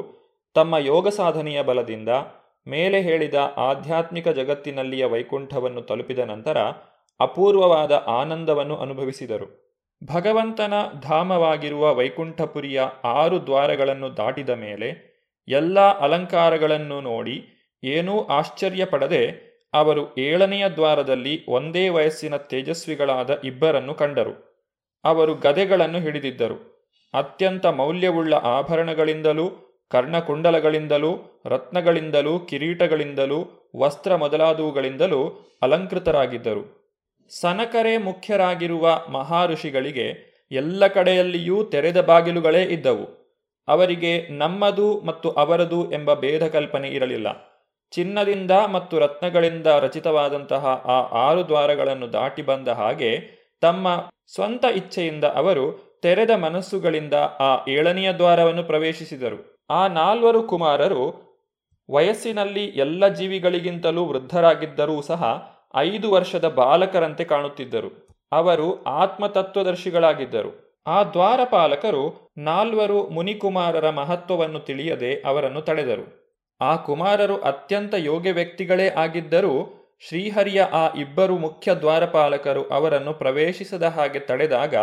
ತಮ್ಮ 0.54 0.76
ಯೋಗ 0.76 1.08
ಸಾಧನೆಯ 1.08 1.62
ಬಲದಿಂದ 1.62 2.08
ಮೇಲೆ 2.68 3.00
ಹೇಳಿದ 3.00 3.34
ಆಧ್ಯಾತ್ಮಿಕ 3.56 4.28
ಜಗತ್ತಿನಲ್ಲಿಯ 4.28 5.04
ವೈಕುಂಠವನ್ನು 5.04 5.82
ತಲುಪಿದ 5.82 6.18
ನಂತರ 6.18 6.58
ಅಪೂರ್ವವಾದ 7.20 7.92
ಆನಂದವನ್ನು 7.92 8.76
ಅನುಭವಿಸಿದರು. 8.76 9.63
ಭಗವಂತನ 10.06 10.74
ಧಾಮವಾಗಿರುವ 11.00 11.94
ವೈಕುಂಠಪುರಿಯ 11.94 12.82
ಆರು 13.04 13.46
ದ್ವಾರಗಳನ್ನು 13.46 14.16
ದಾಟಿದ 14.16 14.48
ಮೇಲೆ 14.48 15.14
ಎಲ್ಲ 15.48 15.80
ಅಲಂಕಾರಗಳನ್ನು 15.80 17.00
ನೋಡಿ 17.00 17.46
ಏನೂ 17.84 18.20
ಆಶ್ಚರ್ಯ 18.20 18.84
ಪಡದೆ 18.84 19.54
ಅವರು 19.74 20.16
ಏಳನೆಯ 20.18 20.68
ದ್ವಾರದಲ್ಲಿ 20.68 21.46
ಒಂದೇ 21.48 21.88
ವಯಸ್ಸಿನ 21.88 22.36
ತೇಜಸ್ವಿಗಳಾದ 22.36 23.40
ಇಬ್ಬರನ್ನು 23.44 23.94
ಕಂಡರು. 23.94 24.54
ಅವರು 25.04 25.34
ಗದೆಗಳನ್ನು 25.34 25.98
ಹಿಡಿದಿದ್ದರು. 25.98 26.74
ಅತ್ಯಂತ 27.14 27.66
ಮೌಲ್ಯವುಳ್ಳ 27.66 28.34
ಆಭರಣಗಳಿಂದಲೂ, 28.34 29.50
ಕರ್ಣಕುಂಡಲಗಳಿಂದಲೂ, 29.90 31.42
ರತ್ನಗಳಿಂದಲೂ, 31.46 32.38
ಕಿರೀಟಗಳಿಂದಲೂ, 32.38 33.70
ವಸ್ತ್ರ 33.76 34.16
ಮೊದಲಾದವುಗಳಿಂದಲೂ 34.16 35.50
ಅಲಂಕೃತರಾಗಿದ್ದರು. 35.62 36.83
ಸನಕರೇ 37.30 37.96
ಮುಖ್ಯರಾಗಿರುವ 37.96 39.00
ಮಹಾಋಷಿಗಳಿಗೆ 39.08 40.34
ಎಲ್ಲ 40.52 40.86
ಕಡೆಯಲ್ಲಿಯೂ 40.86 41.64
ತೆರೆದ 41.64 42.00
ಬಾಗಿಲುಗಳೇ 42.00 42.62
ಇದ್ದವು. 42.62 43.06
ಅವರಿಗೆ 43.68 44.28
ನಮ್ಮದು 44.28 45.00
ಮತ್ತು 45.00 45.30
ಅವರದು 45.30 45.92
ಎಂಬ 45.92 46.14
ಭೇದ 46.14 46.46
ಕಲ್ಪನೆ 46.46 46.88
ಇರಲಿಲ್ಲ. 46.88 47.54
ಚಿನ್ನದಿಂದ 47.90 48.50
ಮತ್ತು 48.50 48.98
ರತ್ನಗಳಿಂದ 48.98 49.66
ರಚಿತವಾದಂತಹ 49.66 50.66
ಆ 50.66 51.28
ಆರು 51.28 51.48
ದ್ವಾರಗಳನ್ನು 51.48 52.12
ದಾಟಿ 52.12 52.42
ಬಂದ 52.42 52.68
ಹಾಗೆ 52.68 53.10
ತಮ್ಮ 53.60 53.88
ಸ್ವಂತ 54.34 54.64
ಇಚ್ಛೆಯಿಂದ 54.64 55.24
ಅವರು 55.24 55.98
ತೆರೆದ 56.02 56.30
ಮನಸ್ಸುಗಳಿಂದ 56.30 57.14
ಆ 57.40 57.64
ಏಳನೆಯ 57.68 58.12
ದ್ವಾರವನ್ನು 58.12 58.64
ಪ್ರವೇಶಿಸಿದರು. 58.64 59.66
ಆ 59.70 59.86
ನಾಲ್ವರು 59.88 60.42
ಕುಮಾರರು 60.42 61.24
ವಯಸ್ಸಿನಲ್ಲಿ 61.90 62.64
ಎಲ್ಲ 62.64 63.08
ಜೀವಿಗಳಿಗಿಂತಲೂ 63.08 64.04
ವೃದ್ಧರಾಗಿದ್ದರೂ 64.04 65.02
ಸಹ 65.02 65.53
ಐದು 65.76 66.10
ವರ್ಷದ 66.10 66.48
ಬಾಲಕರಂತೆ 66.48 67.24
ಕಾಣುತ್ತಿದ್ದರು. 67.24 68.08
ಅವರು 68.32 68.82
ಆತ್ಮತತ್ವದರ್ಶಿಗಳಾಗಿದ್ದರು. 68.82 70.82
ಆ 70.86 71.02
ದ್ವಾರಪಾಲಕರು 71.02 72.32
ನಾಲ್ವರು 72.38 73.10
ಮುನಿಕುಮಾರರ 73.10 73.90
ಮಹತ್ವವನ್ನು 73.90 74.60
ತಿಳಿಯದೆ 74.60 75.14
ಅವರನ್ನು 75.14 75.62
ತಡೆದರು. 75.62 76.24
ಆ 76.60 76.76
ಕುಮಾರರು 76.76 77.40
ಅತ್ಯಂತ 77.40 77.94
ಯೋಗ್ಯ 77.96 78.32
ವ್ಯಕ್ತಿಗಳೇ 78.32 78.88
ಆಗಿದ್ದರೂ 78.88 79.80
ಶ್ರೀಹರಿಯ 80.08 80.62
ಆ 80.62 80.94
ಇಬ್ಬರು 80.94 81.36
ಮುಖ್ಯ 81.36 81.74
ದ್ವಾರಪಾಲಕರು 81.74 82.68
ಅವರನ್ನು 82.68 83.14
ಪ್ರವೇಶಿಸದ 83.14 83.82
ಹಾಗೆ 83.82 84.18
ತಡೆದಾಗ 84.18 84.74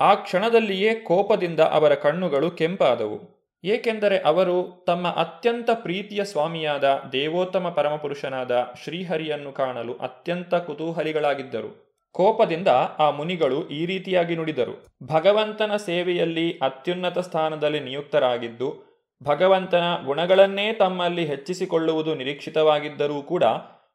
ಆ 0.00 0.14
ಕ್ಷಣದಲ್ಲಿಯೇ 0.14 0.94
ಕೋಪದಿಂದ 0.94 1.60
ಅವರ 1.60 1.94
ಕಣ್ಣುಗಳು 1.94 2.50
ಕೆಂಪಾದವು. 2.50 3.37
ಏಕೆಂದರೆ 3.64 4.18
ಅವರು 4.18 4.84
ತಮ್ಮ 4.86 5.08
ಅತ್ಯಂತ 5.08 5.70
ಪ್ರೀತಿಯ 5.74 6.24
ಸ್ವಾಮಿಯಾದ 6.24 6.84
ದೇವೋತ್ತಮ 7.12 7.68
ಪರಮಪುರುಷನಾದ 7.68 8.72
ಶ್ರೀಹರಿಯನ್ನು 8.84 9.52
ಕಾಣಲು 9.52 9.94
ಅತ್ಯಂತ 9.94 10.54
ಕುತೂಹಲಿಗಳಾಗಿದ್ದರು. 10.54 11.88
ಕೋಪದಿಂದ 12.12 12.68
ಆ 12.98 13.10
ಮುನಿಗಳು 13.10 13.68
ಈ 13.68 13.86
ರೀತಿಯಾಗಿ 13.86 14.36
ನುಡಿದರು. 14.36 14.86
ಭಗವಂತನ 15.06 15.76
ಸೇವೆಯಲ್ಲಿ 15.76 16.58
ಅತ್ಯುನ್ನತ 16.58 17.18
ಸ್ಥಾನದಲ್ಲಿ 17.18 17.80
ನಿಯುಕ್ತರಾಗಿದ್ದು, 17.80 18.88
ಭಗವಂತನ 19.22 20.04
ಗುಣಗಳನ್ನೇ 20.06 20.72
ತಮ್ಮಲ್ಲಿ 20.72 21.24
ಹೆಚ್ಚಿಸಿಕೊಳ್ಳುವುದು 21.24 22.14
ನಿರೀಕ್ಷಿತವಾಗಿದ್ದರೂ 22.14 23.22
ಕೂಡ 23.22 23.44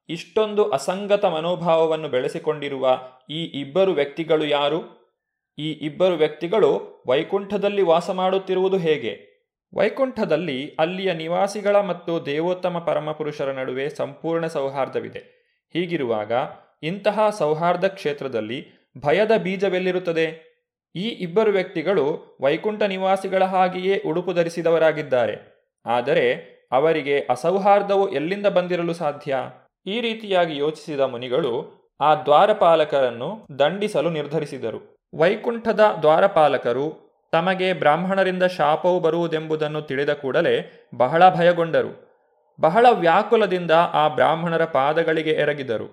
ಇಷ್ಟೊಂದು 0.10 0.70
ಅಸಂಗತ 0.70 1.26
ಮನೋಭಾವವನ್ನು 1.26 2.10
ಬೆಳೆಸಿಕೊಂಡಿರುವ 2.10 3.00
ಈ 3.30 3.44
ಇಬ್ಬರು 3.44 3.92
ವ್ಯಕ್ತಿಗಳು 3.92 4.46
ಯಾರು? 4.46 4.80
ಈ 5.58 5.72
ಇಬ್ಬರು 5.72 6.14
ವ್ಯಕ್ತಿಗಳು 6.14 7.04
ವೈಕುಂಠದಲ್ಲಿ 7.08 7.82
ವಾಸ 7.82 8.10
ಮಾಡುತ್ತಿರುವುದು 8.10 8.78
ಹೇಗೆ? 8.78 9.33
ವೈಕುಂಠದಲ್ಲಿ 9.74 10.76
ಅಲ್ಲಿಯ 10.80 11.14
ನಿವಾಸಿಗಳ 11.14 11.80
ಮತ್ತು 11.80 12.26
ದೇವೋತ್ತಮ 12.26 12.80
ಪರಮಪುರುಷರ 12.80 13.52
ನಡುವೆ 13.52 13.90
ಸಂಪೂರ್ಣ 13.90 14.48
ಸೌಹಾರ್ದವಿದೆ. 14.48 15.20
ಹೀಗಿರುವಾಗ 15.74 16.32
ಇಂತಹ 16.84 17.30
ಸೌಹಾರ್ದ 17.30 17.84
ಕ್ಷೇತ್ರದಲ್ಲಿ 17.84 18.68
ಭಯದ 18.98 19.32
ಬೀಜವೆಲ್ಲಿರುತ್ತದೆ? 19.38 20.54
ಈ 20.96 21.02
ಇಬ್ಬರು 21.02 21.52
ವ್ಯಕ್ತಿಗಳು 21.52 22.38
ವೈಕುಂಠ 22.42 22.82
ನಿವಾಸಿಗಳ 22.82 23.44
ಹಾಗೆಯೇ 23.44 24.02
ಉಡುಪು 24.06 24.34
ಧರಿಸಿದವರಾಗಿದ್ದಾರೆ. 24.34 25.36
ಆದರೆ 25.86 26.54
ಅವರಿಗೆ 26.72 27.20
ಅಸೌಹಾರ್ದವು 27.20 28.10
ಎಲ್ಲಿಂದ 28.10 28.48
ಬಂದಿರಲು 28.48 28.94
ಸಾಧ್ಯ? 28.94 29.36
ಈ 29.86 30.02
ರೀತಿಯಾಗಿ 30.02 30.58
ಯೋಚಿಸಿದ 30.58 31.00
ಮುನಿಗಳು 31.00 31.84
ಆ 32.02 32.16
ದ್ವಾರಪಾಲಕರನ್ನು 32.16 33.60
ದಂಡಿಸಲು 33.60 34.10
ನಿರ್ಧರಿಸಿದರು. 34.10 35.10
ವೈಕುಂಠದ 35.20 35.80
ದ್ವಾರಪಾಲಕರು 36.02 37.03
ತಮಗೆ 37.34 37.74
ಬ್ರಾಹ್ಮಣರಿಂದ 37.74 38.44
ಶಾಪವು 38.44 39.00
ಬರುವುದೆಂಬುದನ್ನು 39.00 39.82
ತಿಳಿದ 39.82 40.14
ಕೂಡಲೇ 40.14 40.56
ಬಹಳ 40.98 41.30
ಭಯಗೊಂಡರು. 41.30 41.94
ಬಹಳ 42.62 42.86
ವ್ಯಾಕುಲದಿಂದ 42.92 43.72
ಆ 43.72 44.08
ಬ್ರಾಹ್ಮಣರ 44.08 44.66
ಪಾದಗಳಿಗೆ 44.66 45.32
ಎರಗಿದರು. 45.32 45.88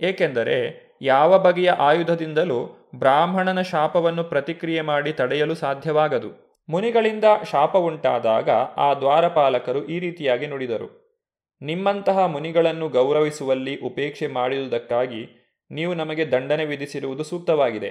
ಏಕೆಂದರೆ 0.00 0.56
ಯಾವ 1.02 1.38
ಬಗೆಯ 1.38 1.70
ಆಯುಧದಿಂದಲೂ 1.70 2.90
ಬ್ರಾಹ್ಮಣನ 2.94 3.60
ಶಾಪವನ್ನು 3.60 4.24
ಪ್ರತಿಕ್ರಿಯೆ 4.24 4.80
ಮಾಡಿ 4.80 5.12
ತಡೆಯಲು 5.12 5.54
ಸಾಧ್ಯವಾಗದು. 5.54 6.30
ಮುನಿಗಳಿಂದ 6.68 7.24
ಶಾಪ 7.50 7.76
ಉಂಟಾದಾಗ 7.76 8.50
ಆ 8.76 8.94
ದ್ವಾರಪಾಲಕರು 8.94 9.86
ಈ 9.86 9.98
ರೀತಿಯಾಗಿ 9.98 10.46
ನುಡಿದರು. 10.46 10.88
ನಿಮ್ಮಂತಹ 11.62 12.18
ಮುನಿಗಳನ್ನು 12.26 12.88
ಗೌರವಿಸುವಲ್ಲಿ 12.88 13.76
ಉಪೇಕ್ಷೆ 13.76 14.26
ಮಾಡಿರುವುದಕ್ಕಾಗಿ 14.26 15.22
ನೀವು 15.70 15.94
ನಮಗೆ 15.94 16.32
ದಂಡನೆ 16.32 16.64
ವಿಧಿಸಿರುವುದು 16.64 17.24
ಸೂಕ್ತವಾಗಿದೆ. 17.24 17.90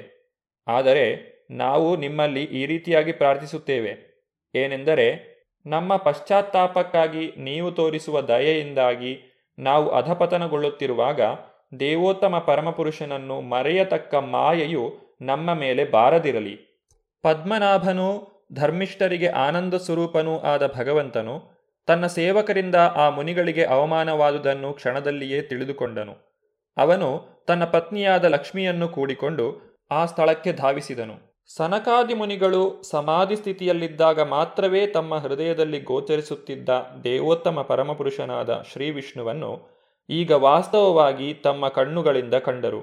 ಆದರೆ 0.68 1.37
ನಾವು 1.50 1.96
ನಿಮ್ಮಲ್ಲಿ 1.96 2.44
ಈ 2.44 2.66
ರೀತಿಯಾಗಿ 2.66 3.12
ಪ್ರಾರ್ಥಿಸುತ್ತೇವೆ. 3.12 4.08
ಏನೆಂದರೆ, 4.56 5.38
ನಮ್ಮ 5.66 5.96
ಪಶ್ಚಾತ್ತಾಪಕ್ಕಾಗಿ 5.96 7.34
ನೀವು 7.38 7.72
ತೋರಿಸುವ 7.72 8.22
ದಯೆಯಿಂದಾಗಿ 8.22 9.44
ನಾವು 9.60 9.90
ಅಧಪತನಗೊಳ್ಳುತ್ತಿರುವಾಗ 9.90 11.22
ದೇವೋತ್ತಮ 11.80 12.38
ಪರಮಪುರುಷನನ್ನು 12.38 13.42
ಮರೆಯತಕ್ಕ 13.42 14.16
ಮಾಯೆಯು 14.16 15.16
ನಮ್ಮ 15.22 15.54
ಮೇಲೆ 15.54 15.86
ಬಾರದಿರಲಿ. 15.86 16.84
ಪದ್ಮನಾಭನು 17.22 18.38
ಧರ್ಮಿಷ್ಠರಿಗೆ 18.54 19.28
ಆನಂದ 19.28 19.74
ಸ್ವರೂಪನೂ 19.74 20.40
ಆದ 20.40 20.74
ಭಗವಂತನು 20.76 21.58
ತನ್ನ 21.88 22.08
ಸೇವಕರಿಂದ 22.08 22.76
ಆ 22.76 23.10
ಮುನಿಗಳಿಗೆ 23.10 23.66
ಅವಮಾನವಾದುದನ್ನು 23.66 24.74
ಕ್ಷಣದಲ್ಲಿಯೇ 24.74 25.42
ತಿಳಿದುಕೊಂಡನು. 25.42 26.38
ಅವನು 26.78 27.28
ತನ್ನ 27.48 27.66
ಪತ್ನಿಯಾದ 27.66 28.26
ಲಕ್ಷ್ಮಿಯನ್ನು 28.26 28.88
ಕೂಡಿಕೊಂಡು 28.88 29.78
ಆ 29.92 30.06
ಸ್ಥಳಕ್ಕೆ 30.06 30.54
ಧಾವಿಸಿದನು. 30.54 31.27
ಸನಕಾದಿ 31.48 32.14
ಮುನಿಗಳು 32.14 32.84
ಸಮಾಧಿ 32.84 33.36
ಸ್ಥಿತಿಯಲ್ಲಿದ್ದಾಗ 33.36 34.22
ಮಾತ್ರವೇ 34.22 34.88
ತಮ್ಮ 34.88 35.16
ಹೃದಯದಲ್ಲಿ 35.16 35.80
ಗೋಚರಿಸುತ್ತಿದ್ದ 35.80 36.70
ದೇವೋತ್ತಮ 37.04 37.62
ಪರಮಪುರುಷನಾದ 37.62 38.64
ಶ್ರೀ 38.72 38.90
ವಿಷ್ಣುವನ್ನು 38.90 39.68
ಈಗ 40.10 40.32
ವಾಸ್ತವವಾಗಿ 40.32 41.34
ತಮ್ಮ 41.34 41.68
ಕಣ್ಣುಗಳಿಂದ 41.68 42.34
ಕಂಡರು. 42.34 42.82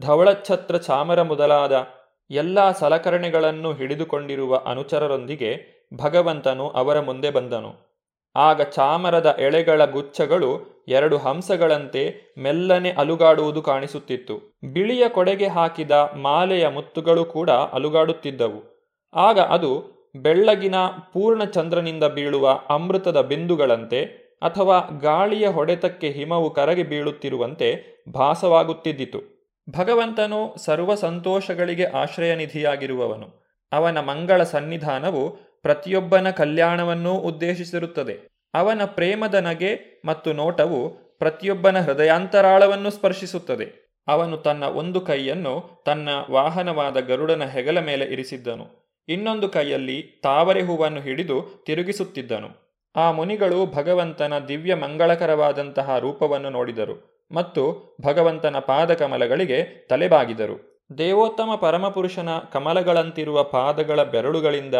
ಧವಳಛತ್ರ 0.00 0.76
ಚಾಮರ 0.76 1.22
ಮೊದಲಾದ 1.22 1.86
ಎಲ್ಲ 2.30 2.72
ಸಲಕರಣೆಗಳನ್ನು 2.72 3.72
ಹಿಡಿದುಕೊಂಡಿರುವ 3.72 4.56
ಅನುಚರರೊಂದಿಗೆ 4.56 5.52
ಭಗವಂತನು 5.94 6.68
ಅವರ 6.70 7.00
ಮುಂದೆ 7.00 7.30
ಬಂದನು. 7.30 7.89
ಆಗ 8.36 8.62
ಚಾಮರದ 8.62 9.36
ಎಳೆಗಳ 9.38 9.84
ಗುಚ್ಛಗಳು 9.84 10.84
ಎರಡು 10.88 11.18
ಹಂಸಗಳಂತೆ 11.18 12.34
ಮೆಲ್ಲನೆ 12.38 12.90
ಅಲುಗಾಡುವುದು 12.90 13.62
ಕಾಣಿಸುತ್ತಿತ್ತು. 13.62 14.58
ಬಿಳಿಯ 14.72 15.08
ಕೊಡೆಗೆ 15.08 15.48
ಹಾಕಿದ 15.48 15.90
ಮಾಲೆಯ 16.16 16.68
ಮುತ್ತುಗಳು 16.68 17.24
ಕೂಡ 17.24 17.50
ಅಲುಗಾಡುತ್ತಿದ್ದವು. 17.50 18.90
ಆಗ 19.14 19.40
ಅದು 19.40 20.00
ಬೆಳ್ಳಗಿನ 20.16 20.74
ಪೂರ್ಣ 21.12 21.44
ಚಂದ್ರನಿಂದ 21.44 22.04
ಬೀಳುವ 22.04 22.60
ಅಮೃತದ 22.68 23.20
ಬಿಂದುಗಳಂತೆ 23.20 24.04
ಅಥವಾ 24.42 24.98
ಗಾಳಿಯ 25.00 25.48
ಹೊಡೆತಕ್ಕೆ 25.48 26.10
ಹಿಮವು 26.10 26.50
ಕರಗಿ 26.50 26.82
ಬೀಳುತ್ತಿರುವಂತೆ 26.82 27.84
ಭಾಸವಾಗುತ್ತಿದ್ದಿತು. 28.14 29.40
ಭಗವಂತನು 29.78 30.64
ಸರ್ವ 30.64 30.94
ಸಂತೋಷಗಳಿಗೆ 30.94 31.84
ಆಶ್ರಯನಿಧಿಯಾಗಿರುವವನು. 31.84 33.40
ಅವನ 33.72 34.00
ಮಂಗಳ 34.00 34.42
ಸನ್ನಿಧಾನವು 34.42 35.49
ಪ್ರತಿಯೊಬ್ಬನ 35.62 36.30
ಕಲ್ಯಾಣವನ್ನೂ 36.30 37.14
ಉದ್ದೇಶಿಸಿರುತ್ತದೆ. 37.14 38.30
ಅವನ 38.54 38.80
ಪ್ರೇಮದ 38.84 39.34
ನಗೆ 39.34 40.02
ಮತ್ತು 40.04 40.32
ನೋಟವು 40.32 40.88
ಪ್ರತಿಯೊಬ್ಬನ 41.18 41.80
ಹೃದಯಾಂತರಾಳವನ್ನು 41.80 42.90
ಸ್ಪರ್ಶಿಸುತ್ತದೆ. 42.90 43.90
ಅವನು 44.08 44.36
ತನ್ನ 44.36 44.64
ಒಂದು 44.64 45.00
ಕೈಯನ್ನು 45.00 45.82
ತನ್ನ 45.84 46.08
ವಾಹನವಾದ 46.30 47.00
ಗರುಡನ 47.00 47.44
ಹೆಗಲ 47.44 47.80
ಮೇಲೆ 47.80 48.04
ಇರಿಸಿದ್ದನು. 48.04 48.96
ಇನ್ನೊಂದು 49.08 49.48
ಕೈಯಲ್ಲಿ 49.48 50.20
ತಾವರೆ 50.22 50.62
ಹೂವನ್ನು 50.62 51.00
ಹಿಡಿದು 51.00 51.64
ತಿರುಗಿಸುತ್ತಿದ್ದನು. 51.66 52.70
ಆ 52.96 53.10
ಮುನಿಗಳು 53.10 53.66
ಭಗವಂತನ 53.66 54.38
ದಿವ್ಯ 54.38 54.74
ಮಂಗಳಕರವಾದಂತಹ 54.74 55.98
ರೂಪವನ್ನು 55.98 56.50
ನೋಡಿದರು 56.50 57.26
ಮತ್ತು 57.32 57.96
ಭಗವಂತನ 58.00 58.58
ಪಾದಕಮಲಗಳಿಗೆ 58.58 59.86
ತಲೆಬಾಗಿದರು. 59.88 60.88
ದೇವೋತ್ತಮ 60.98 61.54
ಪರಮಪುರುಷನ 61.54 62.28
ಕಮಲಗಳಂತಿರುವ 62.52 63.42
ಪಾದಗಳ 63.42 64.02
ಬೆರಳುಗಳಿಂದ 64.02 64.74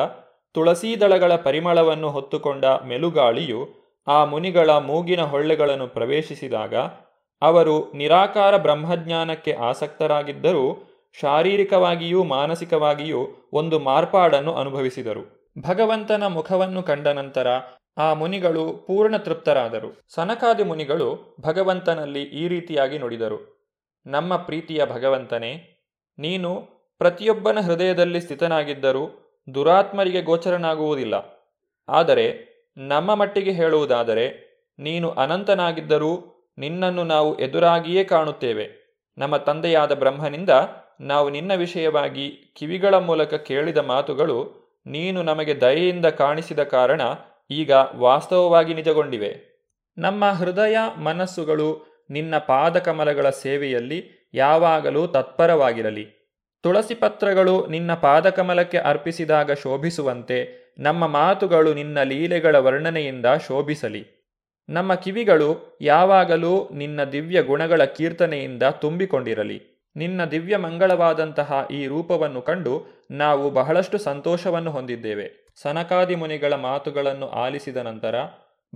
ತುಳಸೀದಳಗಳ 0.53 1.37
ಪರಿಮಳವನ್ನು 1.37 2.11
ಹೊತ್ತುಕೊಂಡ 2.11 2.65
ಮೆಲುಗಾಳಿಯು 2.65 3.69
ಆ 4.07 4.25
ಮುನಿಗಳ 4.25 4.71
ಮೂಗಿನ 4.71 5.23
ಹೊಳ್ಳೆಗಳನ್ನು 5.23 5.89
ಪ್ರವೇಶಿಸಿದಾಗ 5.89 6.75
ಅವರು 7.43 7.93
ನಿರಾಕಾರ 7.95 8.57
ಬ್ರಹ್ಮಜ್ಞಾನಕ್ಕೆ 8.57 9.53
ಆಸಕ್ತರಾಗಿದ್ದರೂ 9.53 10.65
ಶಾರೀರಿಕವಾಗಿಯೂ 11.21 12.25
ಮಾನಸಿಕವಾಗಿಯೂ 12.25 13.51
ಒಂದು 13.53 13.79
ಮಾರ್ಪಾಡನ್ನು 13.79 14.55
ಅನುಭವಿಸಿದರು. 14.55 15.53
ಭಗವಂತನ 15.69 16.27
ಮುಖವನ್ನು 16.27 16.83
ಕಂಡ 16.83 17.07
ನಂತರ 17.09 17.47
ಆ 17.99 18.15
ಮುನಿಗಳು 18.15 18.85
ಪೂರ್ಣ 18.87 19.17
ತೃಪ್ತರಾದರು. 19.17 20.03
ಸನಕಾದಿ 20.15 20.65
ಮುನಿಗಳು 20.65 21.37
ಭಗವಂತನಲ್ಲಿ 21.41 22.23
ಈ 22.23 22.49
ರೀತಿಯಾಗಿ 22.49 22.99
ನುಡಿದರು. 22.99 23.39
ನಮ್ಮ 24.07 24.37
ಪ್ರೀತಿಯ 24.37 24.87
ಭಗವಂತನೇ, 24.87 25.53
ನೀನು 26.19 26.51
ಪ್ರತಿಯೊಬ್ಬನ 26.99 27.59
ಹೃದಯದಲ್ಲಿ 27.61 28.21
ಸ್ಥಿತನಾಗಿದ್ದರೂ 28.21 29.30
ದುರಾತ್ಮರಿಗೆ 29.55 30.23
ಗೋಚರನಾಗುವುದಿಲ್ಲ. 30.23 31.45
ಆದರೆ 31.89 32.51
ನಮ್ಮ 32.77 33.15
ಮಟ್ಟಿಗೆ 33.15 33.53
ಹೇಳುವುದಾದರೆ, 33.53 34.51
ನೀನು 34.79 35.11
ಅನಂತನಾಗಿದ್ದರೂ 35.11 36.37
ನಿನ್ನನ್ನು 36.59 37.05
ನಾವು 37.05 37.39
ಎದುರಾಗಿಯೇ 37.39 38.05
ಕಾಣುತ್ತೇವೆ. 38.05 38.81
ನಮ್ಮ 39.19 39.37
ತಂದೆಯಾದ 39.37 39.95
ಬ್ರಹ್ಮನಿಂದ 39.95 40.51
ನಾವು 41.01 41.31
ನಿನ್ನ 41.31 41.55
ವಿಷಯವಾಗಿ 41.55 42.55
ಕಿವಿಗಳ 42.59 42.95
ಮೂಲಕ 42.95 43.35
ಕೇಳಿದ 43.35 43.77
ಮಾತುಗಳು 43.77 44.61
ನೀನು 44.87 45.23
ನಮಗೆ 45.23 45.61
ದಯೆಯಿಂದ 45.61 46.07
ಕಾಣಿಸಿದ 46.07 46.59
ಕಾರಣ 46.59 47.01
ಈಗ 47.51 47.73
ವಾಸ್ತವವಾಗಿ 47.97 48.75
ನಿಜಗೊಂಡಿವೆ. 48.75 49.51
ನಮ್ಮ 49.99 50.31
ಹೃದಯ 50.31 50.77
ಮನಸ್ಸುಗಳು 50.97 51.91
ನಿನ್ನ 52.11 52.39
ಪಾದಕಮಲಗಳ 52.39 53.31
ಸೇವೆಯಲ್ಲಿ 53.31 54.31
ಯಾವಾಗಲೂ 54.35 55.07
ತತ್ಪರವಾಗಿರಲಿ. 55.07 56.20
ತುಳಸಿ 56.63 56.95
ಪತ್ರಗಳು 56.95 57.67
ನಿನ್ನ 57.67 57.95
ಪಾದಕಮಲಕ್ಕೆ 57.95 58.79
ಅರ್ಪಿಸಿದಾಗ 58.79 59.53
ಶೋಭಿಸುವಂತೆ, 59.53 60.71
ನಮ್ಮ 60.79 61.07
ಮಾತುಗಳು 61.07 61.75
ನಿನ್ನ 61.75 62.03
ಲೀಲೆಗಳ 62.03 62.57
ವರ್ಣನೆಯಿಂದ 62.57 63.27
ಶೋಭಿಸಲಿ. 63.47 64.07
ನಮ್ಮ 64.69 64.95
ಕಿವಿಗಳು 64.95 65.79
ಯಾವಾಗಲೂ 65.81 66.69
ನಿನ್ನ 66.73 67.05
ದಿವ್ಯ 67.05 67.43
ಗುಣಗಳ 67.43 67.85
ಕೀರ್ತನೆಯಿಂದ 67.85 68.63
ತುಂಬಿಕೊಂಡಿರಲಿ. 68.63 69.91
ನಿನ್ನ 69.97 70.25
ದಿವ್ಯ 70.25 70.57
ಮಂಗಳವಾದಂತಹ 70.57 71.69
ಈ 71.71 71.87
ರೂಪವನ್ನು 71.87 72.43
ಕಂಡು 72.43 72.87
ನಾವು 73.11 73.51
ಬಹಳಷ್ಟು 73.51 73.99
ಸಂತೋಷವನ್ನು 73.99 74.71
ಹೊಂದಿದ್ದೇವೆ. 74.71 75.51
ಸನಕಾದಿ 75.63 76.15
ಮುನಿಗಳ 76.15 76.55
ಮಾತುಗಳನ್ನು 76.55 77.29
ಆಲಿಸಿದ 77.29 77.77
ನಂತರ 77.77 78.15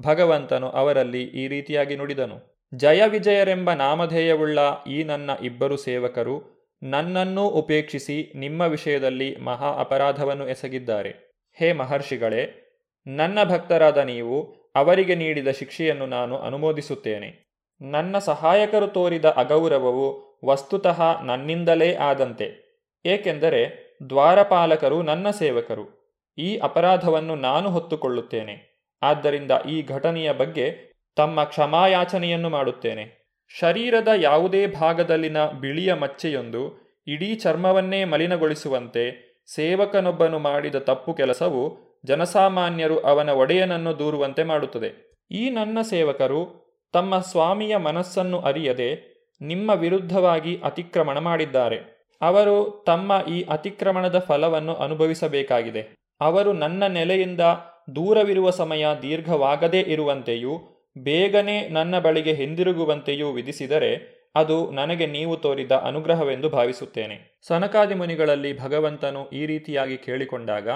ಭಗವಂತನು 0.00 0.68
ಅವರಲ್ಲಿ 0.68 1.22
ಈ 1.22 1.48
ರೀತಿಯಾಗಿ 1.48 1.96
ನುಡಿದನು. 1.96 2.64
ಜಯ 2.74 3.02
ವಿಜಯರೆಂಬ 3.08 3.72
ನಾಮಧೇಯವುಳ್ಳ 3.72 4.58
ಈ 4.90 5.04
ನನ್ನ 5.04 5.30
ಇಬ್ಬರು 5.42 5.76
ಸೇವಕರು 5.76 6.53
ನನ್ನನ್ನೂ 6.84 7.48
ಉಪೇಕ್ಷಿಸಿ 7.48 8.32
ನಿಮ್ಮ 8.34 8.62
ವಿಷಯದಲ್ಲಿ 8.62 9.36
ಮಹಾ 9.36 9.68
ಅಪರಾಧವನ್ನು 9.80 10.48
ಎಸಗಿದ್ದಾರೆ. 10.48 11.34
ಹೇ 11.54 11.72
ಮಹರ್ಷಿಗಳೇ, 11.72 12.60
ನನ್ನ 13.06 13.44
ಭಕ್ತರಾದ 13.44 13.96
ನೀವು 13.96 14.54
ಅವರಿಗೆ 14.74 15.14
ನೀಡಿದ 15.14 15.48
ಶಿಕ್ಷೆಯನ್ನು 15.48 16.06
ನಾನು 16.06 16.38
ಅನುಮೋದಿಸುತ್ತೇನೆ. 16.38 17.58
ನನ್ನ 17.90 18.18
ಸಹಾಯಕರು 18.18 18.86
ತೋರಿದ 18.86 19.24
ಅಗೌರವವು 19.24 20.38
ವಸ್ತುತಃ 20.44 21.22
ನನ್ನಿಂದಲೇ 21.22 21.94
ಆದಂತೆ. 21.94 22.64
ಏಕೆಂದರೆ 23.06 23.84
ದ್ವಾರಪಾಲಕರು 24.08 25.02
ನನ್ನ 25.02 25.30
ಸೇವಕರು. 25.30 26.16
ಈ 26.38 26.58
ಅಪರಾಧವನ್ನು 26.58 27.34
ನಾನು 27.34 27.70
ಹೊತ್ತುಕೊಳ್ಳುತ್ತೇನೆ. 27.70 28.86
ಆದ್ದರಿಂದ 29.02 29.50
ಈ 29.70 29.82
ಘಟನೆಯ 29.82 30.32
ಬಗ್ಗೆ 30.32 30.92
ತಮ್ಮ 31.16 31.44
ಕ್ಷಮಾಯಾಚನೆಯನ್ನು 31.44 32.48
ಮಾಡುತ್ತೇನೆ. 32.48 33.23
ಶರೀರದ 33.48 34.08
ಯಾವುದೇ 34.16 34.66
ಭಾಗದಲ್ಲಿನ 34.66 35.46
ಬಿಳಿಯ 35.46 35.94
ಮಚ್ಚೆಯೊಂದು 35.94 36.84
ಇಡೀ 37.06 37.34
ಚರ್ಮವನ್ನೇ 37.34 38.04
ಮಲಿನಗೊಳಿಸುವಂತೆ 38.04 39.34
ಸೇವಕನೊಬ್ಬನು 39.54 40.38
ಮಾಡಿದ 40.38 40.74
ತಪ್ಪು 40.74 41.14
ಕೆಲಸವು 41.14 41.76
ಜನಸಾಮಾನ್ಯರು 42.04 43.00
ಅವನ 43.00 43.28
ಒಡೆಯನನ್ನು 43.28 43.98
ದೂರುವಂತೆ 43.98 44.44
ಮಾಡುತ್ತದೆ. 44.44 45.16
ಈ 45.30 45.50
ನನ್ನ 45.50 45.78
ಸೇವಕರು 45.80 46.64
ತಮ್ಮ 46.92 47.18
ಸ್ವಾಮಿಯ 47.18 47.76
ಮನಸ್ಸನ್ನು 47.76 48.38
ಅರಿಯದೆ 48.40 49.14
ನಿಮ್ಮ 49.40 49.70
ವಿರುದ್ಧವಾಗಿ 49.70 50.60
ಅತಿಕ್ರಮಣ 50.64 51.18
ಮಾಡಿದ್ದಾರೆ. 51.18 51.78
ಅವರು 52.22 52.84
ತಮ್ಮ 52.86 53.12
ಈ 53.28 53.44
ಅತಿಕ್ರಮಣದ 53.44 54.18
ಫಲವನ್ನು 54.18 54.74
ಅನುಭವಿಸಬೇಕಾಗಿದೆ. 54.74 56.12
ಅವರು 56.20 56.52
ನನ್ನ 56.52 56.86
ನೆಲೆಯಿಂದ 56.86 57.40
ದೂರವಿರುವ 57.96 58.50
ಸಮಯ 58.50 58.86
ದೀರ್ಘವಾಗದೇ 59.02 59.80
ಇರುವಂತೆಯೂ 59.80 60.73
ಬೇಗನೆ 60.98 61.68
ನನ್ನ 61.68 61.98
ಬಳಿಗೆ 61.98 62.34
ಹಿಂದಿರುಗುವಂತೆಯೂ 62.34 63.32
ವಿಧಿಸಿದರೆ 63.32 64.14
ಅದು 64.34 64.70
ನನಗೆ 64.70 65.06
ನೀವು 65.06 65.36
ತೋರಿದ 65.36 65.72
ಅನುಗ್ರಹವೆಂದು 65.72 66.48
ಭಾವಿಸುತ್ತೇನೆ. 66.48 67.40
ಸನಕಾದಿ 67.46 67.94
ಮುನಿಗಳಲ್ಲಿ 67.94 68.60
ಭಗವಂತನು 68.60 69.28
ಈ 69.28 69.46
ರೀತಿಯಾಗಿ 69.46 69.96
ಕೇಳಿಕೊಂಡಾಗ, 69.96 70.68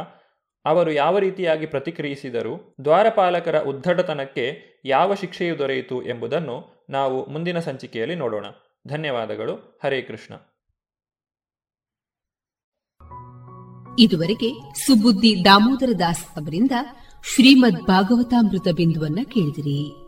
ಅವರು 0.64 0.92
ಯಾವ 0.92 1.18
ರೀತಿಯಾಗಿ 1.18 1.66
ಪ್ರತಿಕ್ರಿಯಿಸಿದರು, 1.66 2.74
ದ್ವಾರಪಾಲಕರ 2.84 3.60
ಉದ್ದಡತನಕ್ಕೆ 3.60 4.60
ಯಾವ 4.84 5.14
ಶಿಕ್ಷೆಯು 5.14 5.58
ದೊರೆಯಿತು 5.58 6.02
ಎಂಬುದನ್ನು 6.02 6.86
ನಾವು 6.90 7.26
ಮುಂದಿನ 7.26 7.58
ಸಂಚಿಕೆಯಲ್ಲಿ 7.58 8.14
ನೋಡೋಣ. 8.14 8.46
ಧನ್ಯವಾದಗಳು. 8.88 9.80
ಹರೇ 9.84 10.02
ಕೃಷ್ಣ. 10.02 10.34
ಇದುವರೆಗೆ 13.98 14.80
ಸುಬುದ್ದಿ 14.86 15.44
ದಾಮೋದರ 15.44 15.92
ದಾಸ್ 15.98 16.26
ಅವರಿಂದ 16.26 16.70
ಶ್ರೀಮದ್ 17.34 17.86
ಭಾಗವತಾಮೃತ 17.86 18.68
ಬಿಂದುವನ್ನ 18.74 19.18
ಕೇಳಿದಿರಿ. 19.24 20.07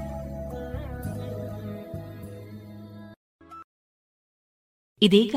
ಇದೀಗ 5.01 5.35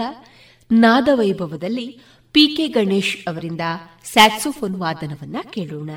ನಾದವೈಭವದಲ್ಲಿ 0.70 1.86
ಪಿಕೆ 2.34 2.68
ಗಣೇಶ್ 2.68 3.14
ಅವರಿಂದ 3.28 3.64
ಸ್ಯಾಕ್ಸೋಫೋನ್ 4.04 4.76
ವಾದನವನ್ನ 4.80 5.36
ಕೇಳೋಣ 5.50 5.90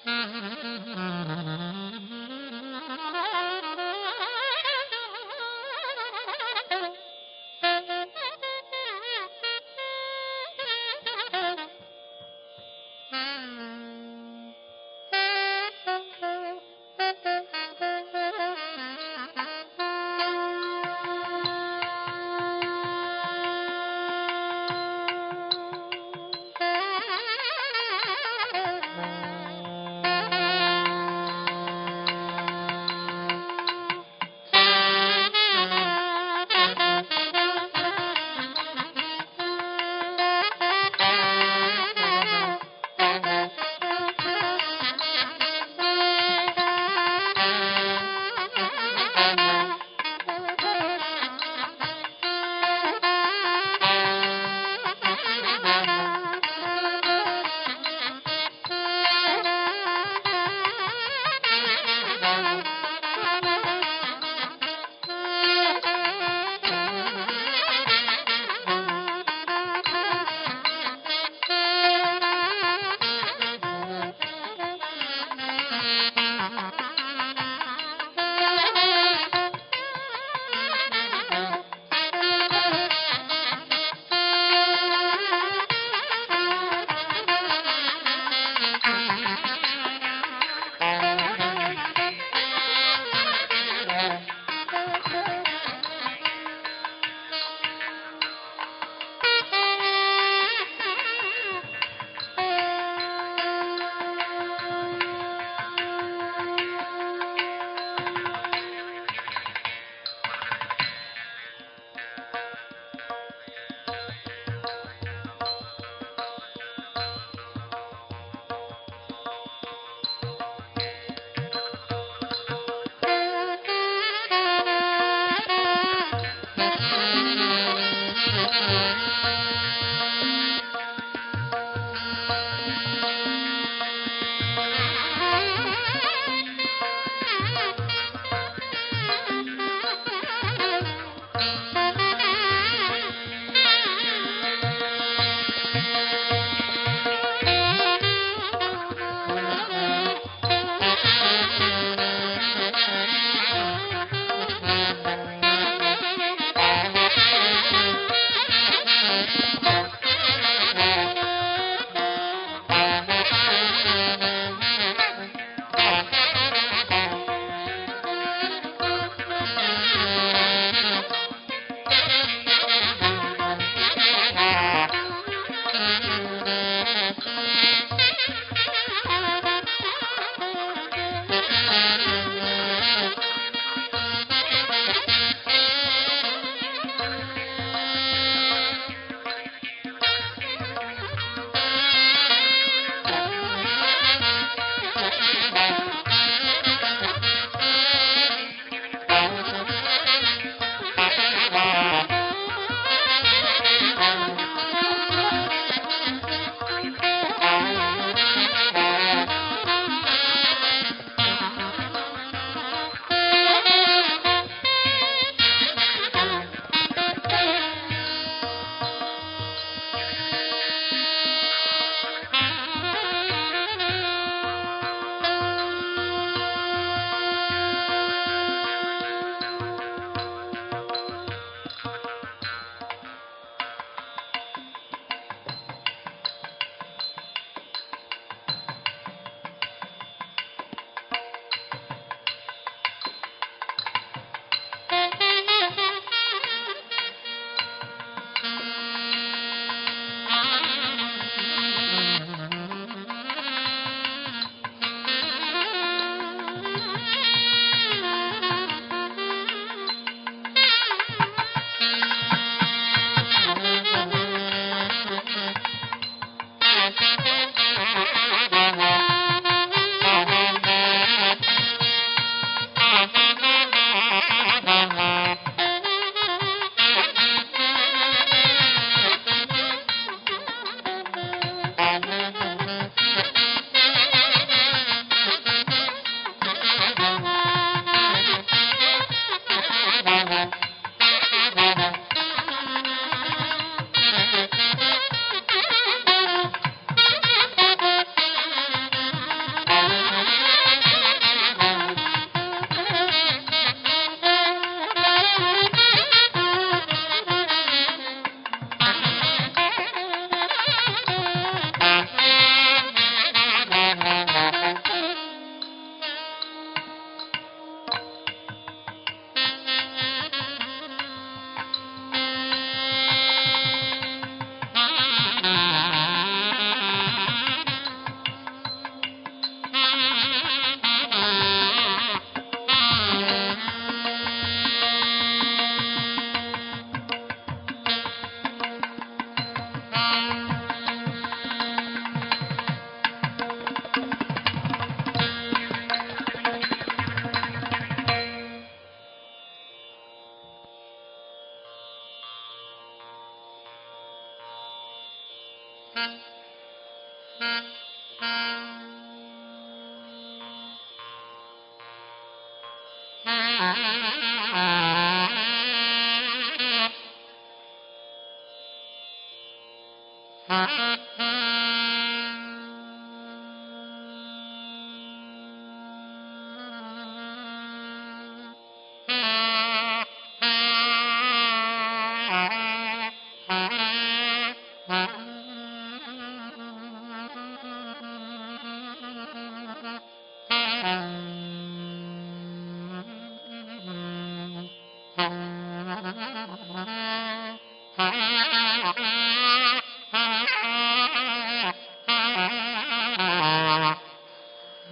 Mm-hmm. 0.00 0.59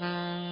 Mm-hmm. 0.01 0.48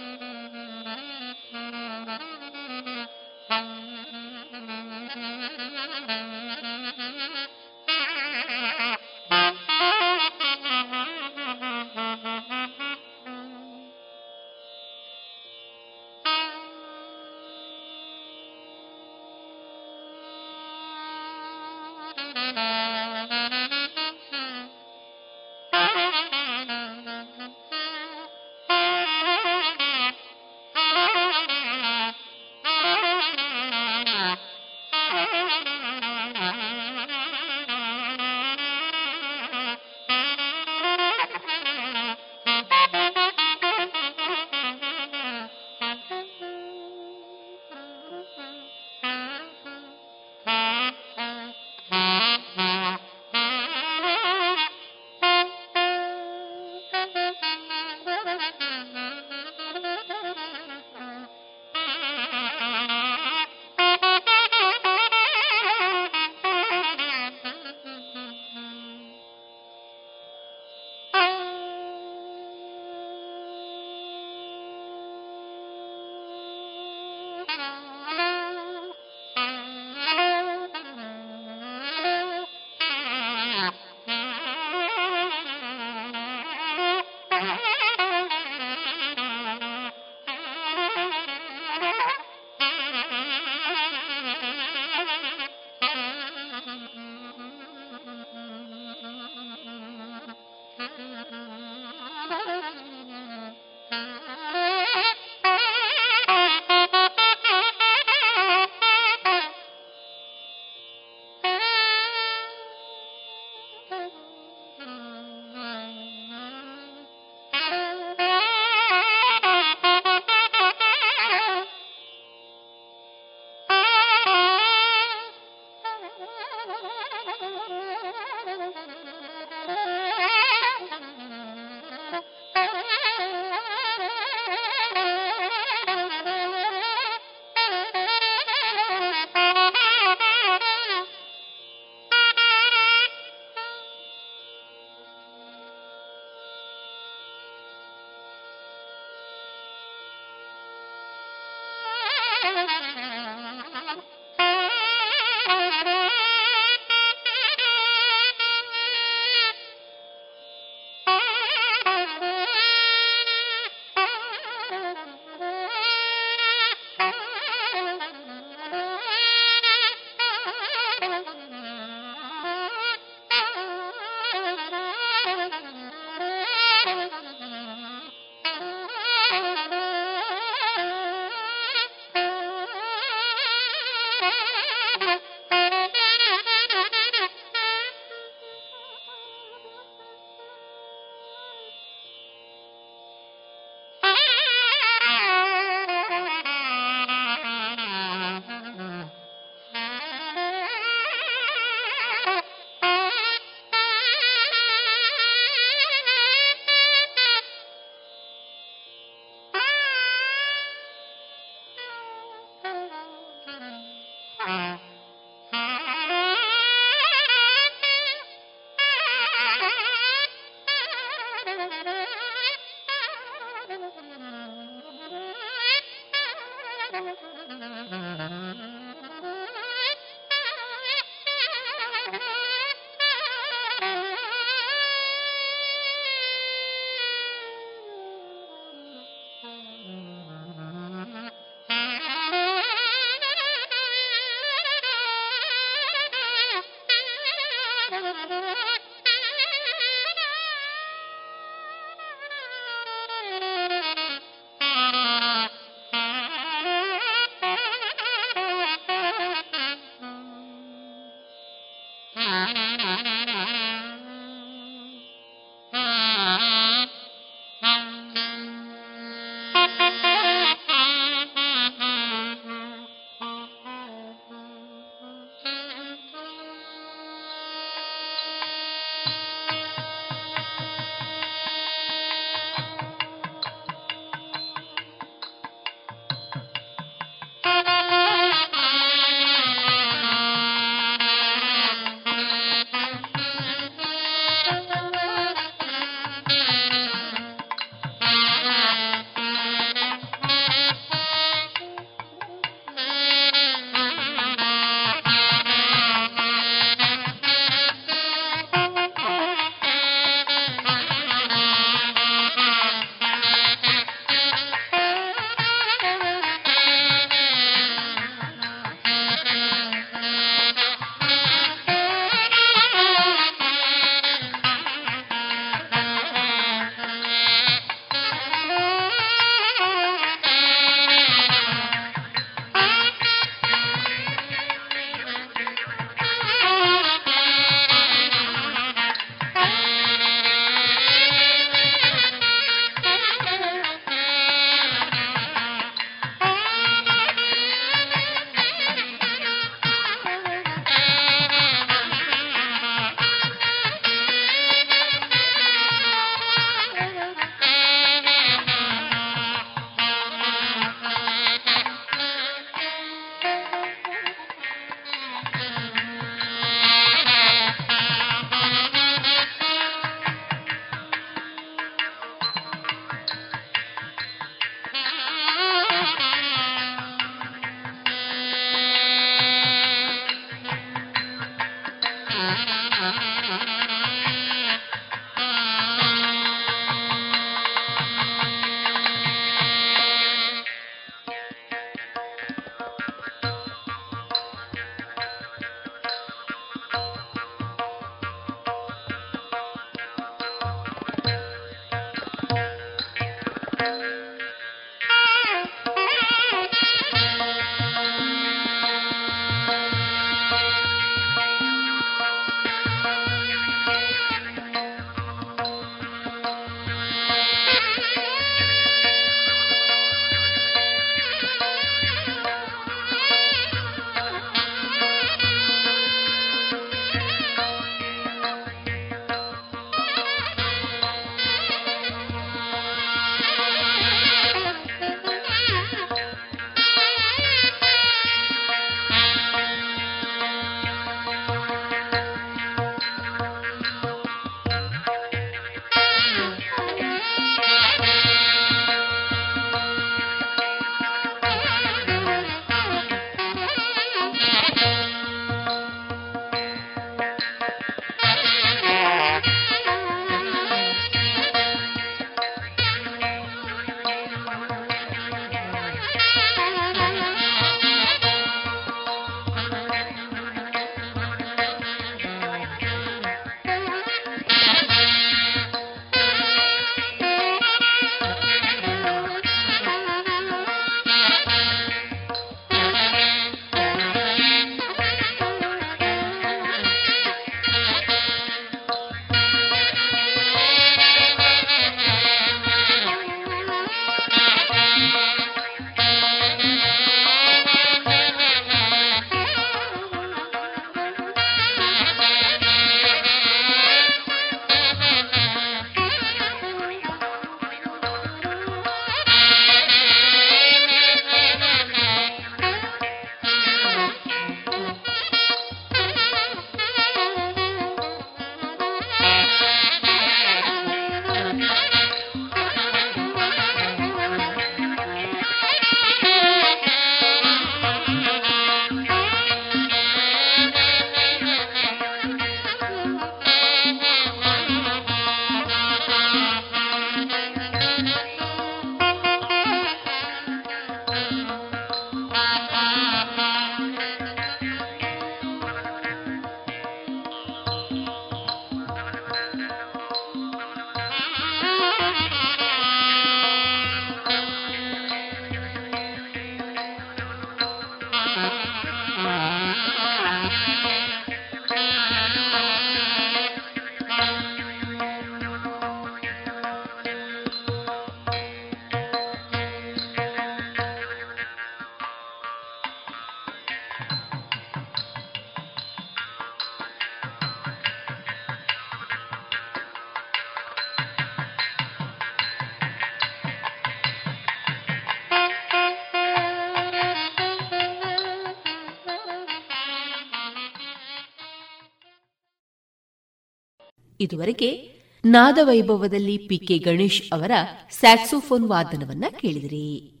ಇದುವರೆಗೆ 594.02 594.72
ನಾದವೈಭವದಲ್ಲಿ 595.04 596.18
ಪಿಕೆ 596.18 596.58
ಗಣೇಶ್ 596.58 597.02
ಅವರ 597.12 597.30
ಸ್ಯಾಕ್ಸೋಫೋನ್ 597.70 598.48
ವಾದನವನ್ನ 598.48 599.04
ಕೇಳಿದಿರಿ. 599.20 600.00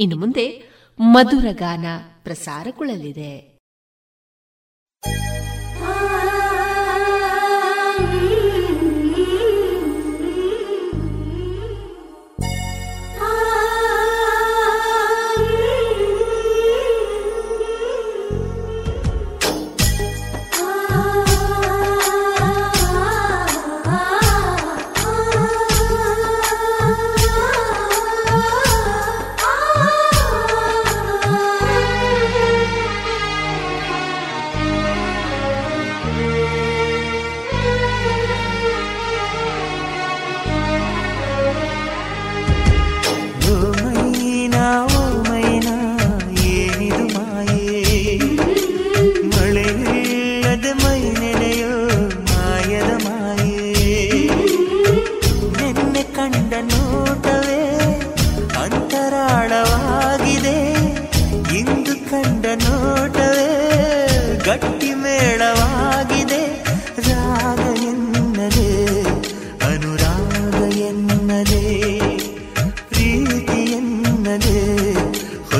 ಇನ್ನು 0.00 0.16
ಮುಂದೆ 0.16 0.62
ಮಧುರ 1.00 1.46
ಗಾನ 1.52 1.84
ಪ್ರಸಾರಗೊಳ್ಳಲಿದೆ. 2.22 3.53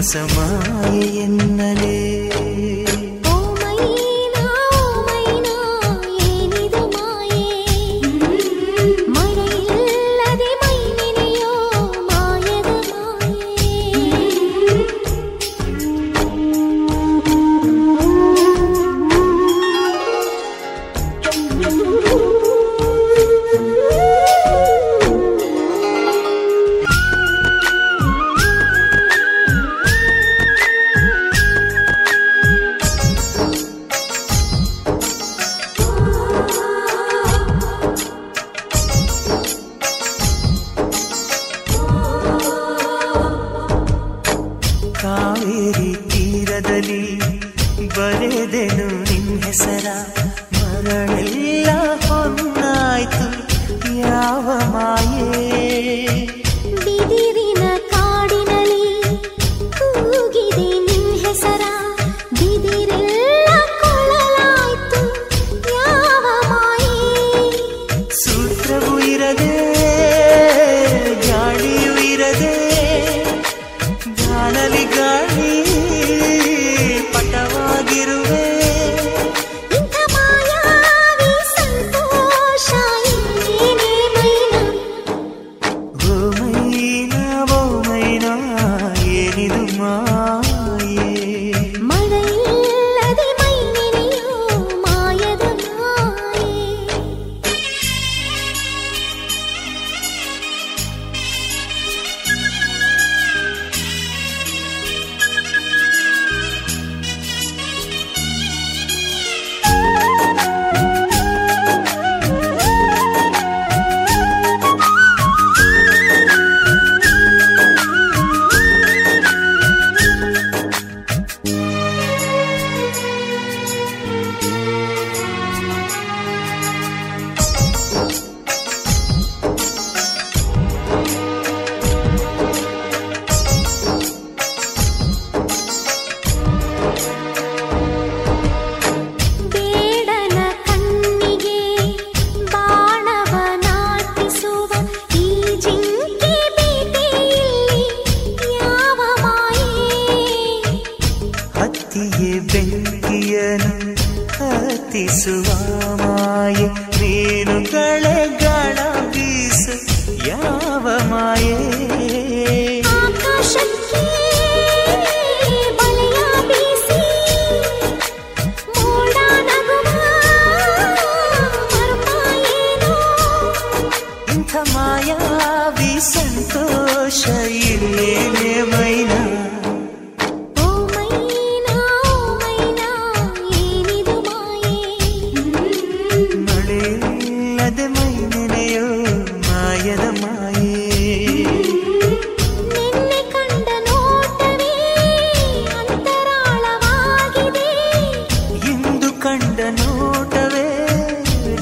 மோசமாய 0.04 1.00
என்னலே. 1.24 2.23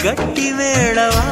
గట్టి 0.05 0.47
వేళవా 0.59 1.27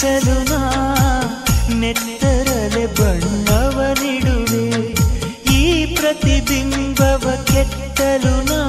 ಬಿಡಿಸಲು 0.00 0.34
ನಾ 0.50 0.58
ನೆತ್ತರಲೆ 1.80 2.82
ಬಣ್ಣವ 2.98 3.78
ನಿಡುವೆ 4.00 4.60
ಈ 5.52 5.62
ಪ್ರತಿಬಿಂಬವ 5.94 7.24
ಕೆತ್ತಲು 7.50 8.34
ನಾ 8.50 8.60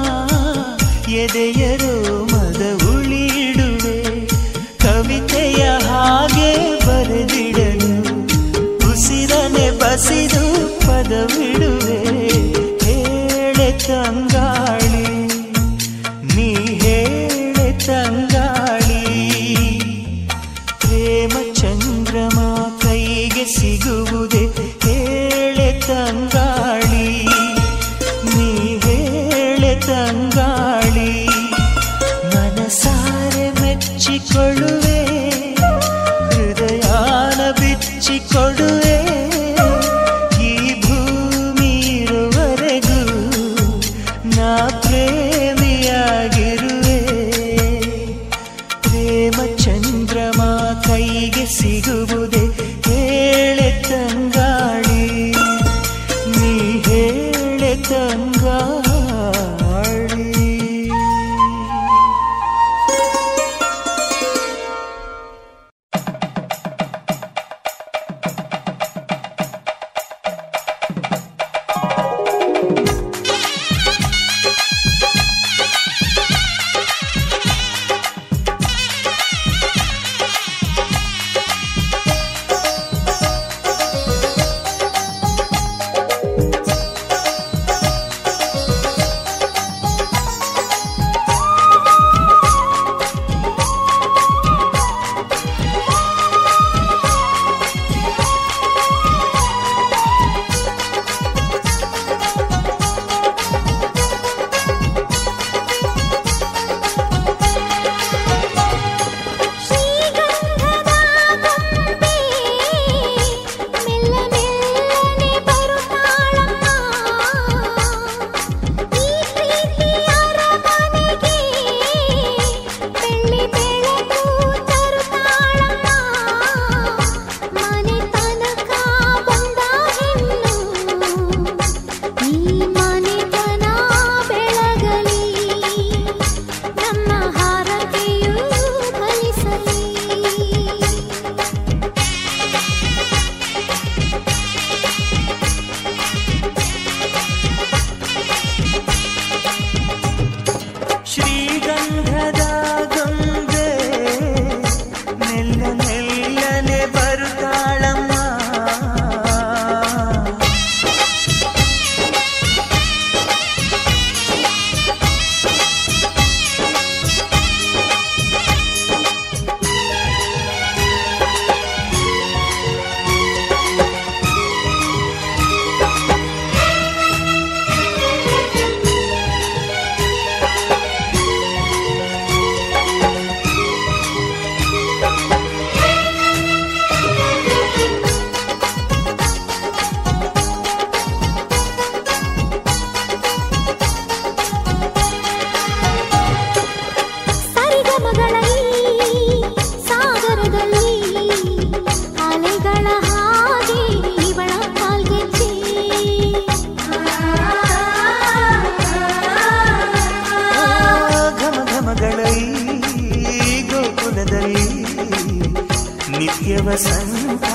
வசந்தா 216.70 217.54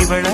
இவள 0.00 0.26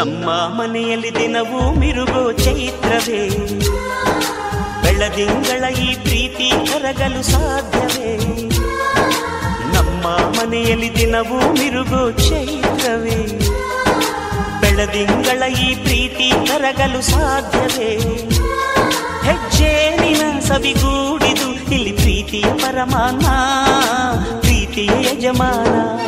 ನಮ್ಮ 0.00 0.30
ಮನೆಯಲ್ಲಿ 0.30 1.14
ದಿನವೂ 1.14 1.74
ಮಿರುಗೋ 1.74 2.32
ಚೈತ್ರವೇ. 2.32 3.28
ಬೆಳದಿಂಗಳ 4.82 5.64
ಈ 5.64 5.94
ಪ್ರೀತಿ 5.94 6.50
ಕರಗಲು 6.50 7.22
ಸಾಧ್ಯವೇ. 7.22 8.16
ನಮ್ಮ 9.74 10.08
ಮನೆಯಲ್ಲಿ 10.08 10.96
ದಿನವೂ 10.96 11.52
ಮಿರುಗೋ 11.52 12.10
ಚೈತ್ರವೇ. 12.10 13.38
ಬೆಳದಿಂಗಳ 14.60 15.42
ಈ 15.42 15.74
ಪ್ರೀತಿ 15.74 16.32
ಕರಗಲು 16.46 17.02
ಸಾಧ್ಯವೇ. 17.02 17.98
ಹೆಜ್ಜೇನಿನ 19.24 20.38
ಸವಿಗೂಡಿದು, 20.40 21.74
ಇಲ್ಲಿ 21.74 21.92
ಪ್ರೀತಿಯ 21.92 22.52
ಪರಮಾನ 22.52 23.26
ಪ್ರೀತಿಯ 24.40 24.90
ಯಜಮಾನ. 25.00 26.00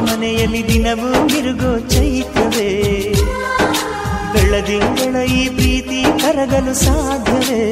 ಮನೆಯಲ್ಲಿ 0.00 0.68
ದಿನವೂ 0.68 1.10
ಮಿರುಗೋ 1.26 1.72
ಚೈತವೇ 1.88 2.70
ಬೆಳ್ಳದಿಂಗಳ 4.32 5.16
ಈ 5.32 5.48
ಪ್ರೀತಿ 5.48 6.00
ಕರಗಲು 6.22 6.74
ಸಾಧ್ಯವೇ 6.84 7.62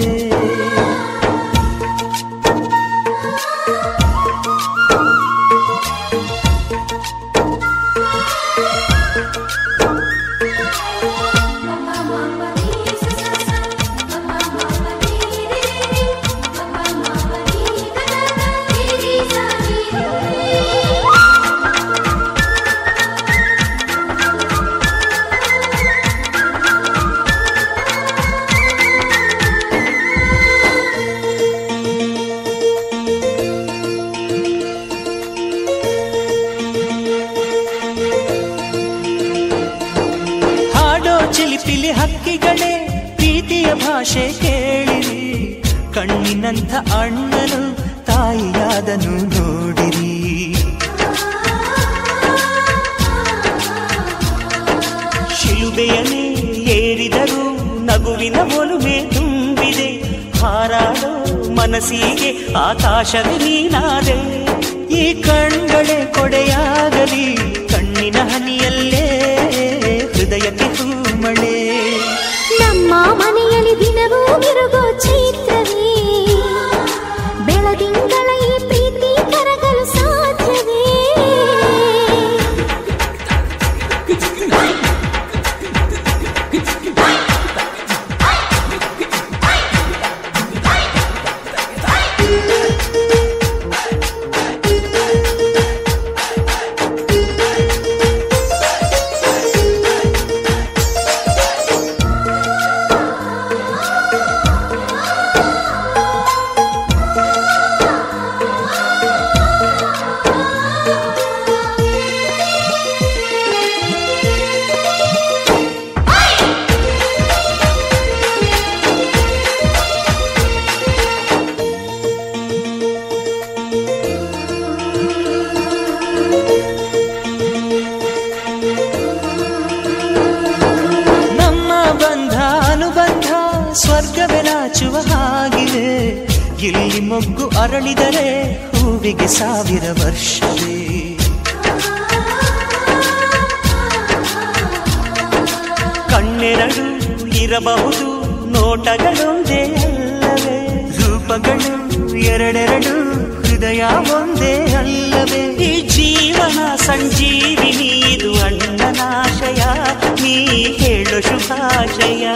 ಆಶಯ 161.98 162.26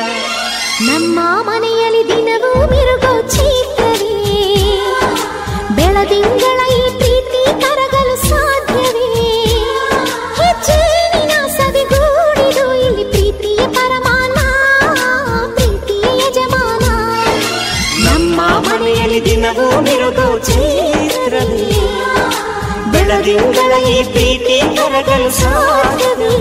ನಮ್ಮ 0.86 1.16
ಮನೆಯಲ್ಲಿ 1.46 2.02
ದಿನವೂ 2.10 2.50
ಮಿರುಗೋ 2.70 3.10
ಚೀತವೇ 3.32 4.12
ಬೆಳದಿಂಗಳ 5.76 6.58
ಈ 6.74 6.84
ಪ್ರೀತಿ 7.00 7.42
ಕರಗಲು 7.62 8.14
ಸಾಧ್ಯವೇ 8.22 9.08
ಹೆಚ್ಚಿನ 10.40 11.32
ಸದಿಗೂಡಿದು 11.56 12.64
ಇಲ್ಲಿ 12.86 13.04
ಪ್ರೀತಿಯ 13.12 13.66
ಪರಮಾನ 13.76 14.38
ಪ್ರೀತಿಯ 15.56 16.06
ಯಜಮಾನ 16.22 16.86
ನಮ್ಮ 18.06 18.38
ಮನೆಯಲ್ಲಿ 18.68 19.22
ದಿನವೂ 19.28 19.68
ಮಿರುಗೋ 19.88 20.28
ಚೀತ್ರವೇ 20.48 21.68
ಬೆಳದಿಂಗಳ 22.94 23.72
ಈ 23.90 23.98
ಪ್ರೀತಿ 24.12 24.58
ಕರಗಲು 24.78 25.30
ಸಾಧ್ಯವೇ 25.40 26.34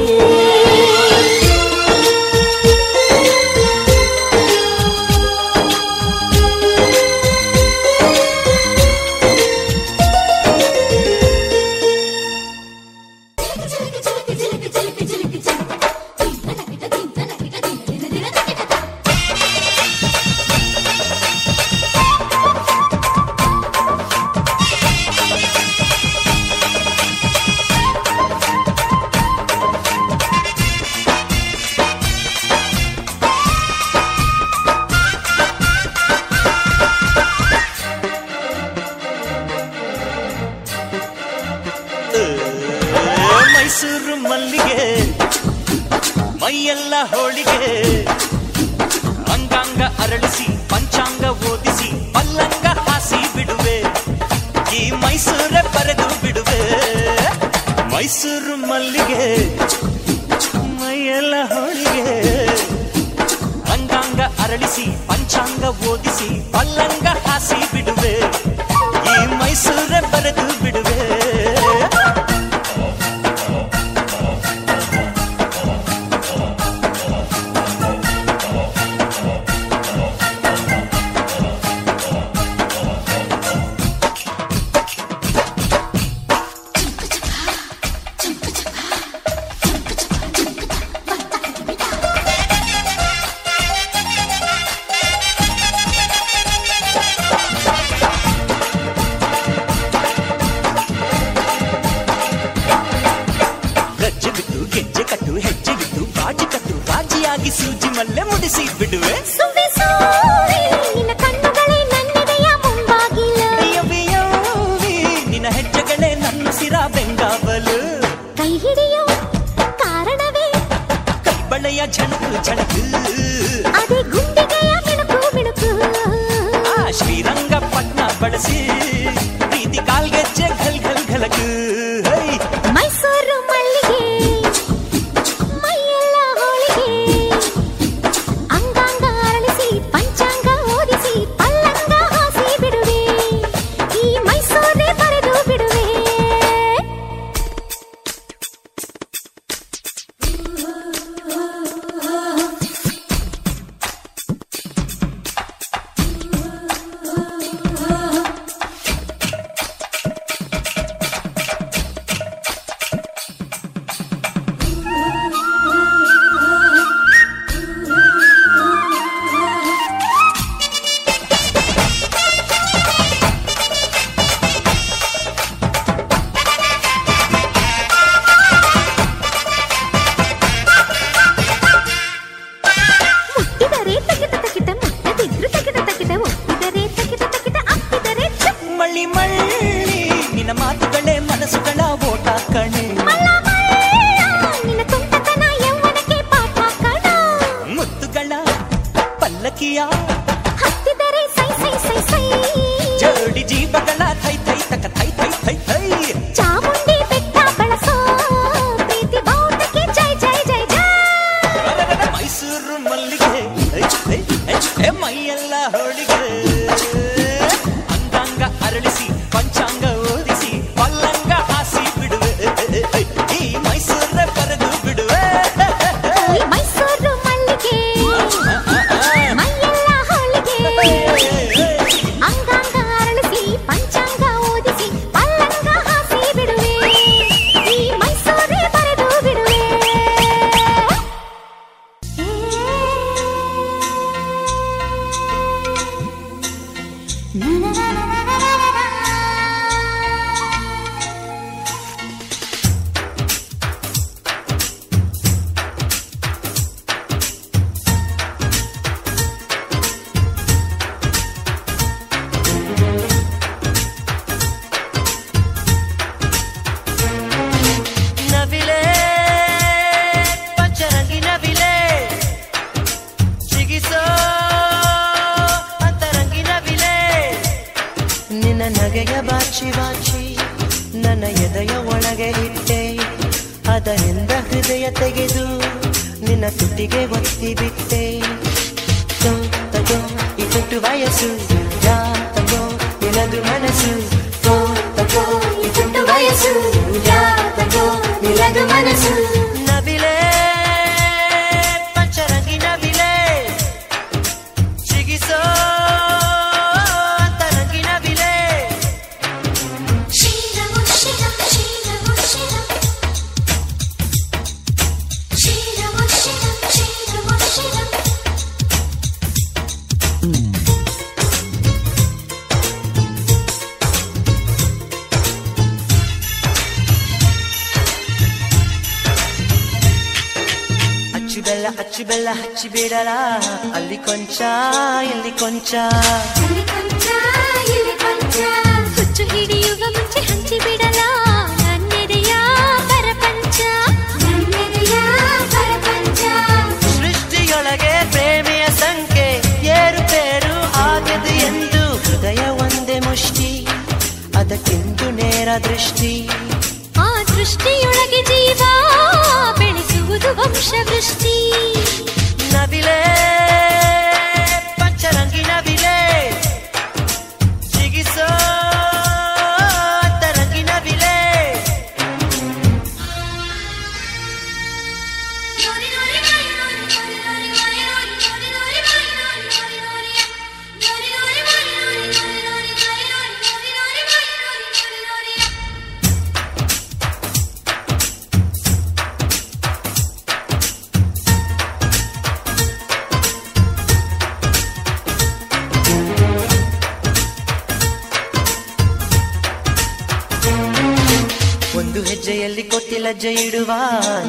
ಕೋತಿ 402.80 402.98
ಲಜ್ಜೆ 403.00 403.32
ಇಡುವ 403.46 403.72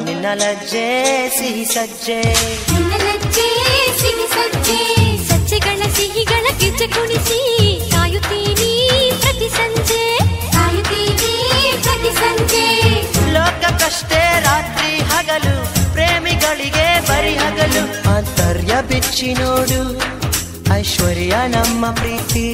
ನಿನ್ನ 0.05 0.25
ಲಜ್ಜೆ 0.33 0.85
ಸಿಹಿ 1.37 1.65
ಸಜ್ಜೆ. 1.65 2.17
ನಿನ್ನ 2.73 2.93
ಸಿಹಿ 4.01 4.25
ಸಜ್ಜೆ 4.33 4.79
ಸಜ್ಜೆಗಳ 5.29 5.81
ಸಿಹಿಗಳ 5.95 6.45
ಗೆಜ್ಜೆ 6.59 6.87
ಕುಣಿಸಿ. 6.87 7.39
ಕಾಯುತ್ತೀನಿ 7.91 8.71
ಪ್ರತಿ 9.21 9.47
ಸಂಜೆ 9.49 10.01
ಕಾಯುತ್ತೀನಿ 10.55 11.31
ಪ್ರತಿ 11.83 12.11
ಸಂಜೆ. 12.19 12.65
ಲೋಕಕ್ಕಷ್ಟೇ 13.35 14.21
ರಾತ್ರಿ 14.47 14.91
ಹಗಲು 15.11 15.55
ಪ್ರೇಮಿಗಳಿಗೆ 15.93 16.87
ಬರಿ 17.09 17.35
ಹಗಲು. 17.35 17.83
ಆಂತರ್ಯ 18.15 18.75
ಬಿಚ್ಚಿ 18.89 19.33
ನೋಡು 19.33 19.81
ಐಶ್ವರ್ಯ 20.73 21.35
ನಮ್ಮ 21.55 21.85
ಪ್ರೀತಿ. 21.91 22.47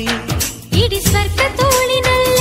ಇಡೀ 0.84 0.99
ಸ್ವರ್ಗ 0.99 1.41
ತೋಳಿನಲ್ಲಿ 1.61 2.36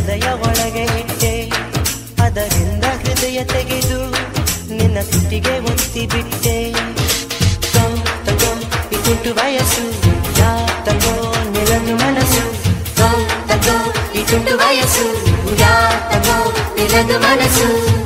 ಎದೆಯ 0.00 0.28
ಒಳಗೆ 0.30 0.82
ಇಟ್ಟೆ. 0.82 1.52
ಅದರಿಂದ 2.22 2.84
ಹೃದಯ 2.84 3.44
ತೆಗೆದು 3.44 4.10
ನಿನ್ನ 4.74 4.98
ತುಟಿಗೆ 5.00 5.58
ಒತ್ತಿ 5.58 6.06
ಬಿಟ್ಟೆ. 6.06 6.72
ತಗೋ 8.26 8.52
ಇಟ್ಟು 8.92 9.34
ವಯಸ್ಸು 9.34 9.84
ತಗೋ 10.84 11.34
ನಿರನು 11.50 11.96
ಮನಸ್ಸು. 11.96 12.44
ತಗೋ 13.48 13.92
ಇಟ್ಟು 14.20 14.58
ವಯಸ್ಸು 14.58 15.06
ತಗೋ 16.10 16.52
ನಿರನು 16.76 17.18
ಮನಸ್ಸು. 17.18 17.99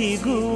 ಸಿಗುವ 0.00 0.49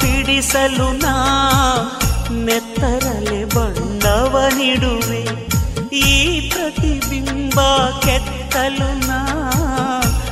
ಬಿಡಿಸಲು 0.00 0.98
ನಾ 0.98 1.12
ನೆತ್ತರಲೆ 2.30 3.44
ಬಣ್ಣವ 3.44 4.44
ನೀಡುವೆ. 4.56 5.46
ಈ 5.94 6.40
ಪ್ರತಿಬಿಂಬ 6.50 7.60
ಕೆತ್ತಲು 8.04 9.06
ನಾ 9.06 9.26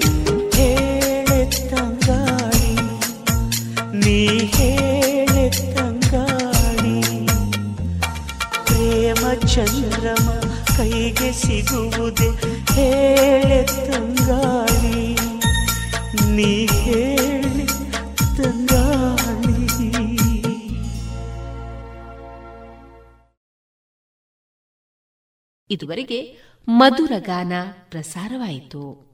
ಸಿಗುವುದೇ 11.44 12.30
ಹೇಳೆ 12.74 13.66
ತಂಗಾಳಿ. 13.66 15.14
ನೀ 16.32 16.66
ಹೇಳಿ 16.66 17.66
ತಂಗಾಳಿ. 18.36 19.24
ಇದುವರೆಗೆ 25.70 26.38
ಮಧುರ 26.68 27.12
ಗಾನ 27.18 27.52
ಪ್ರಸಾರವಾಯಿತು. 27.90 29.13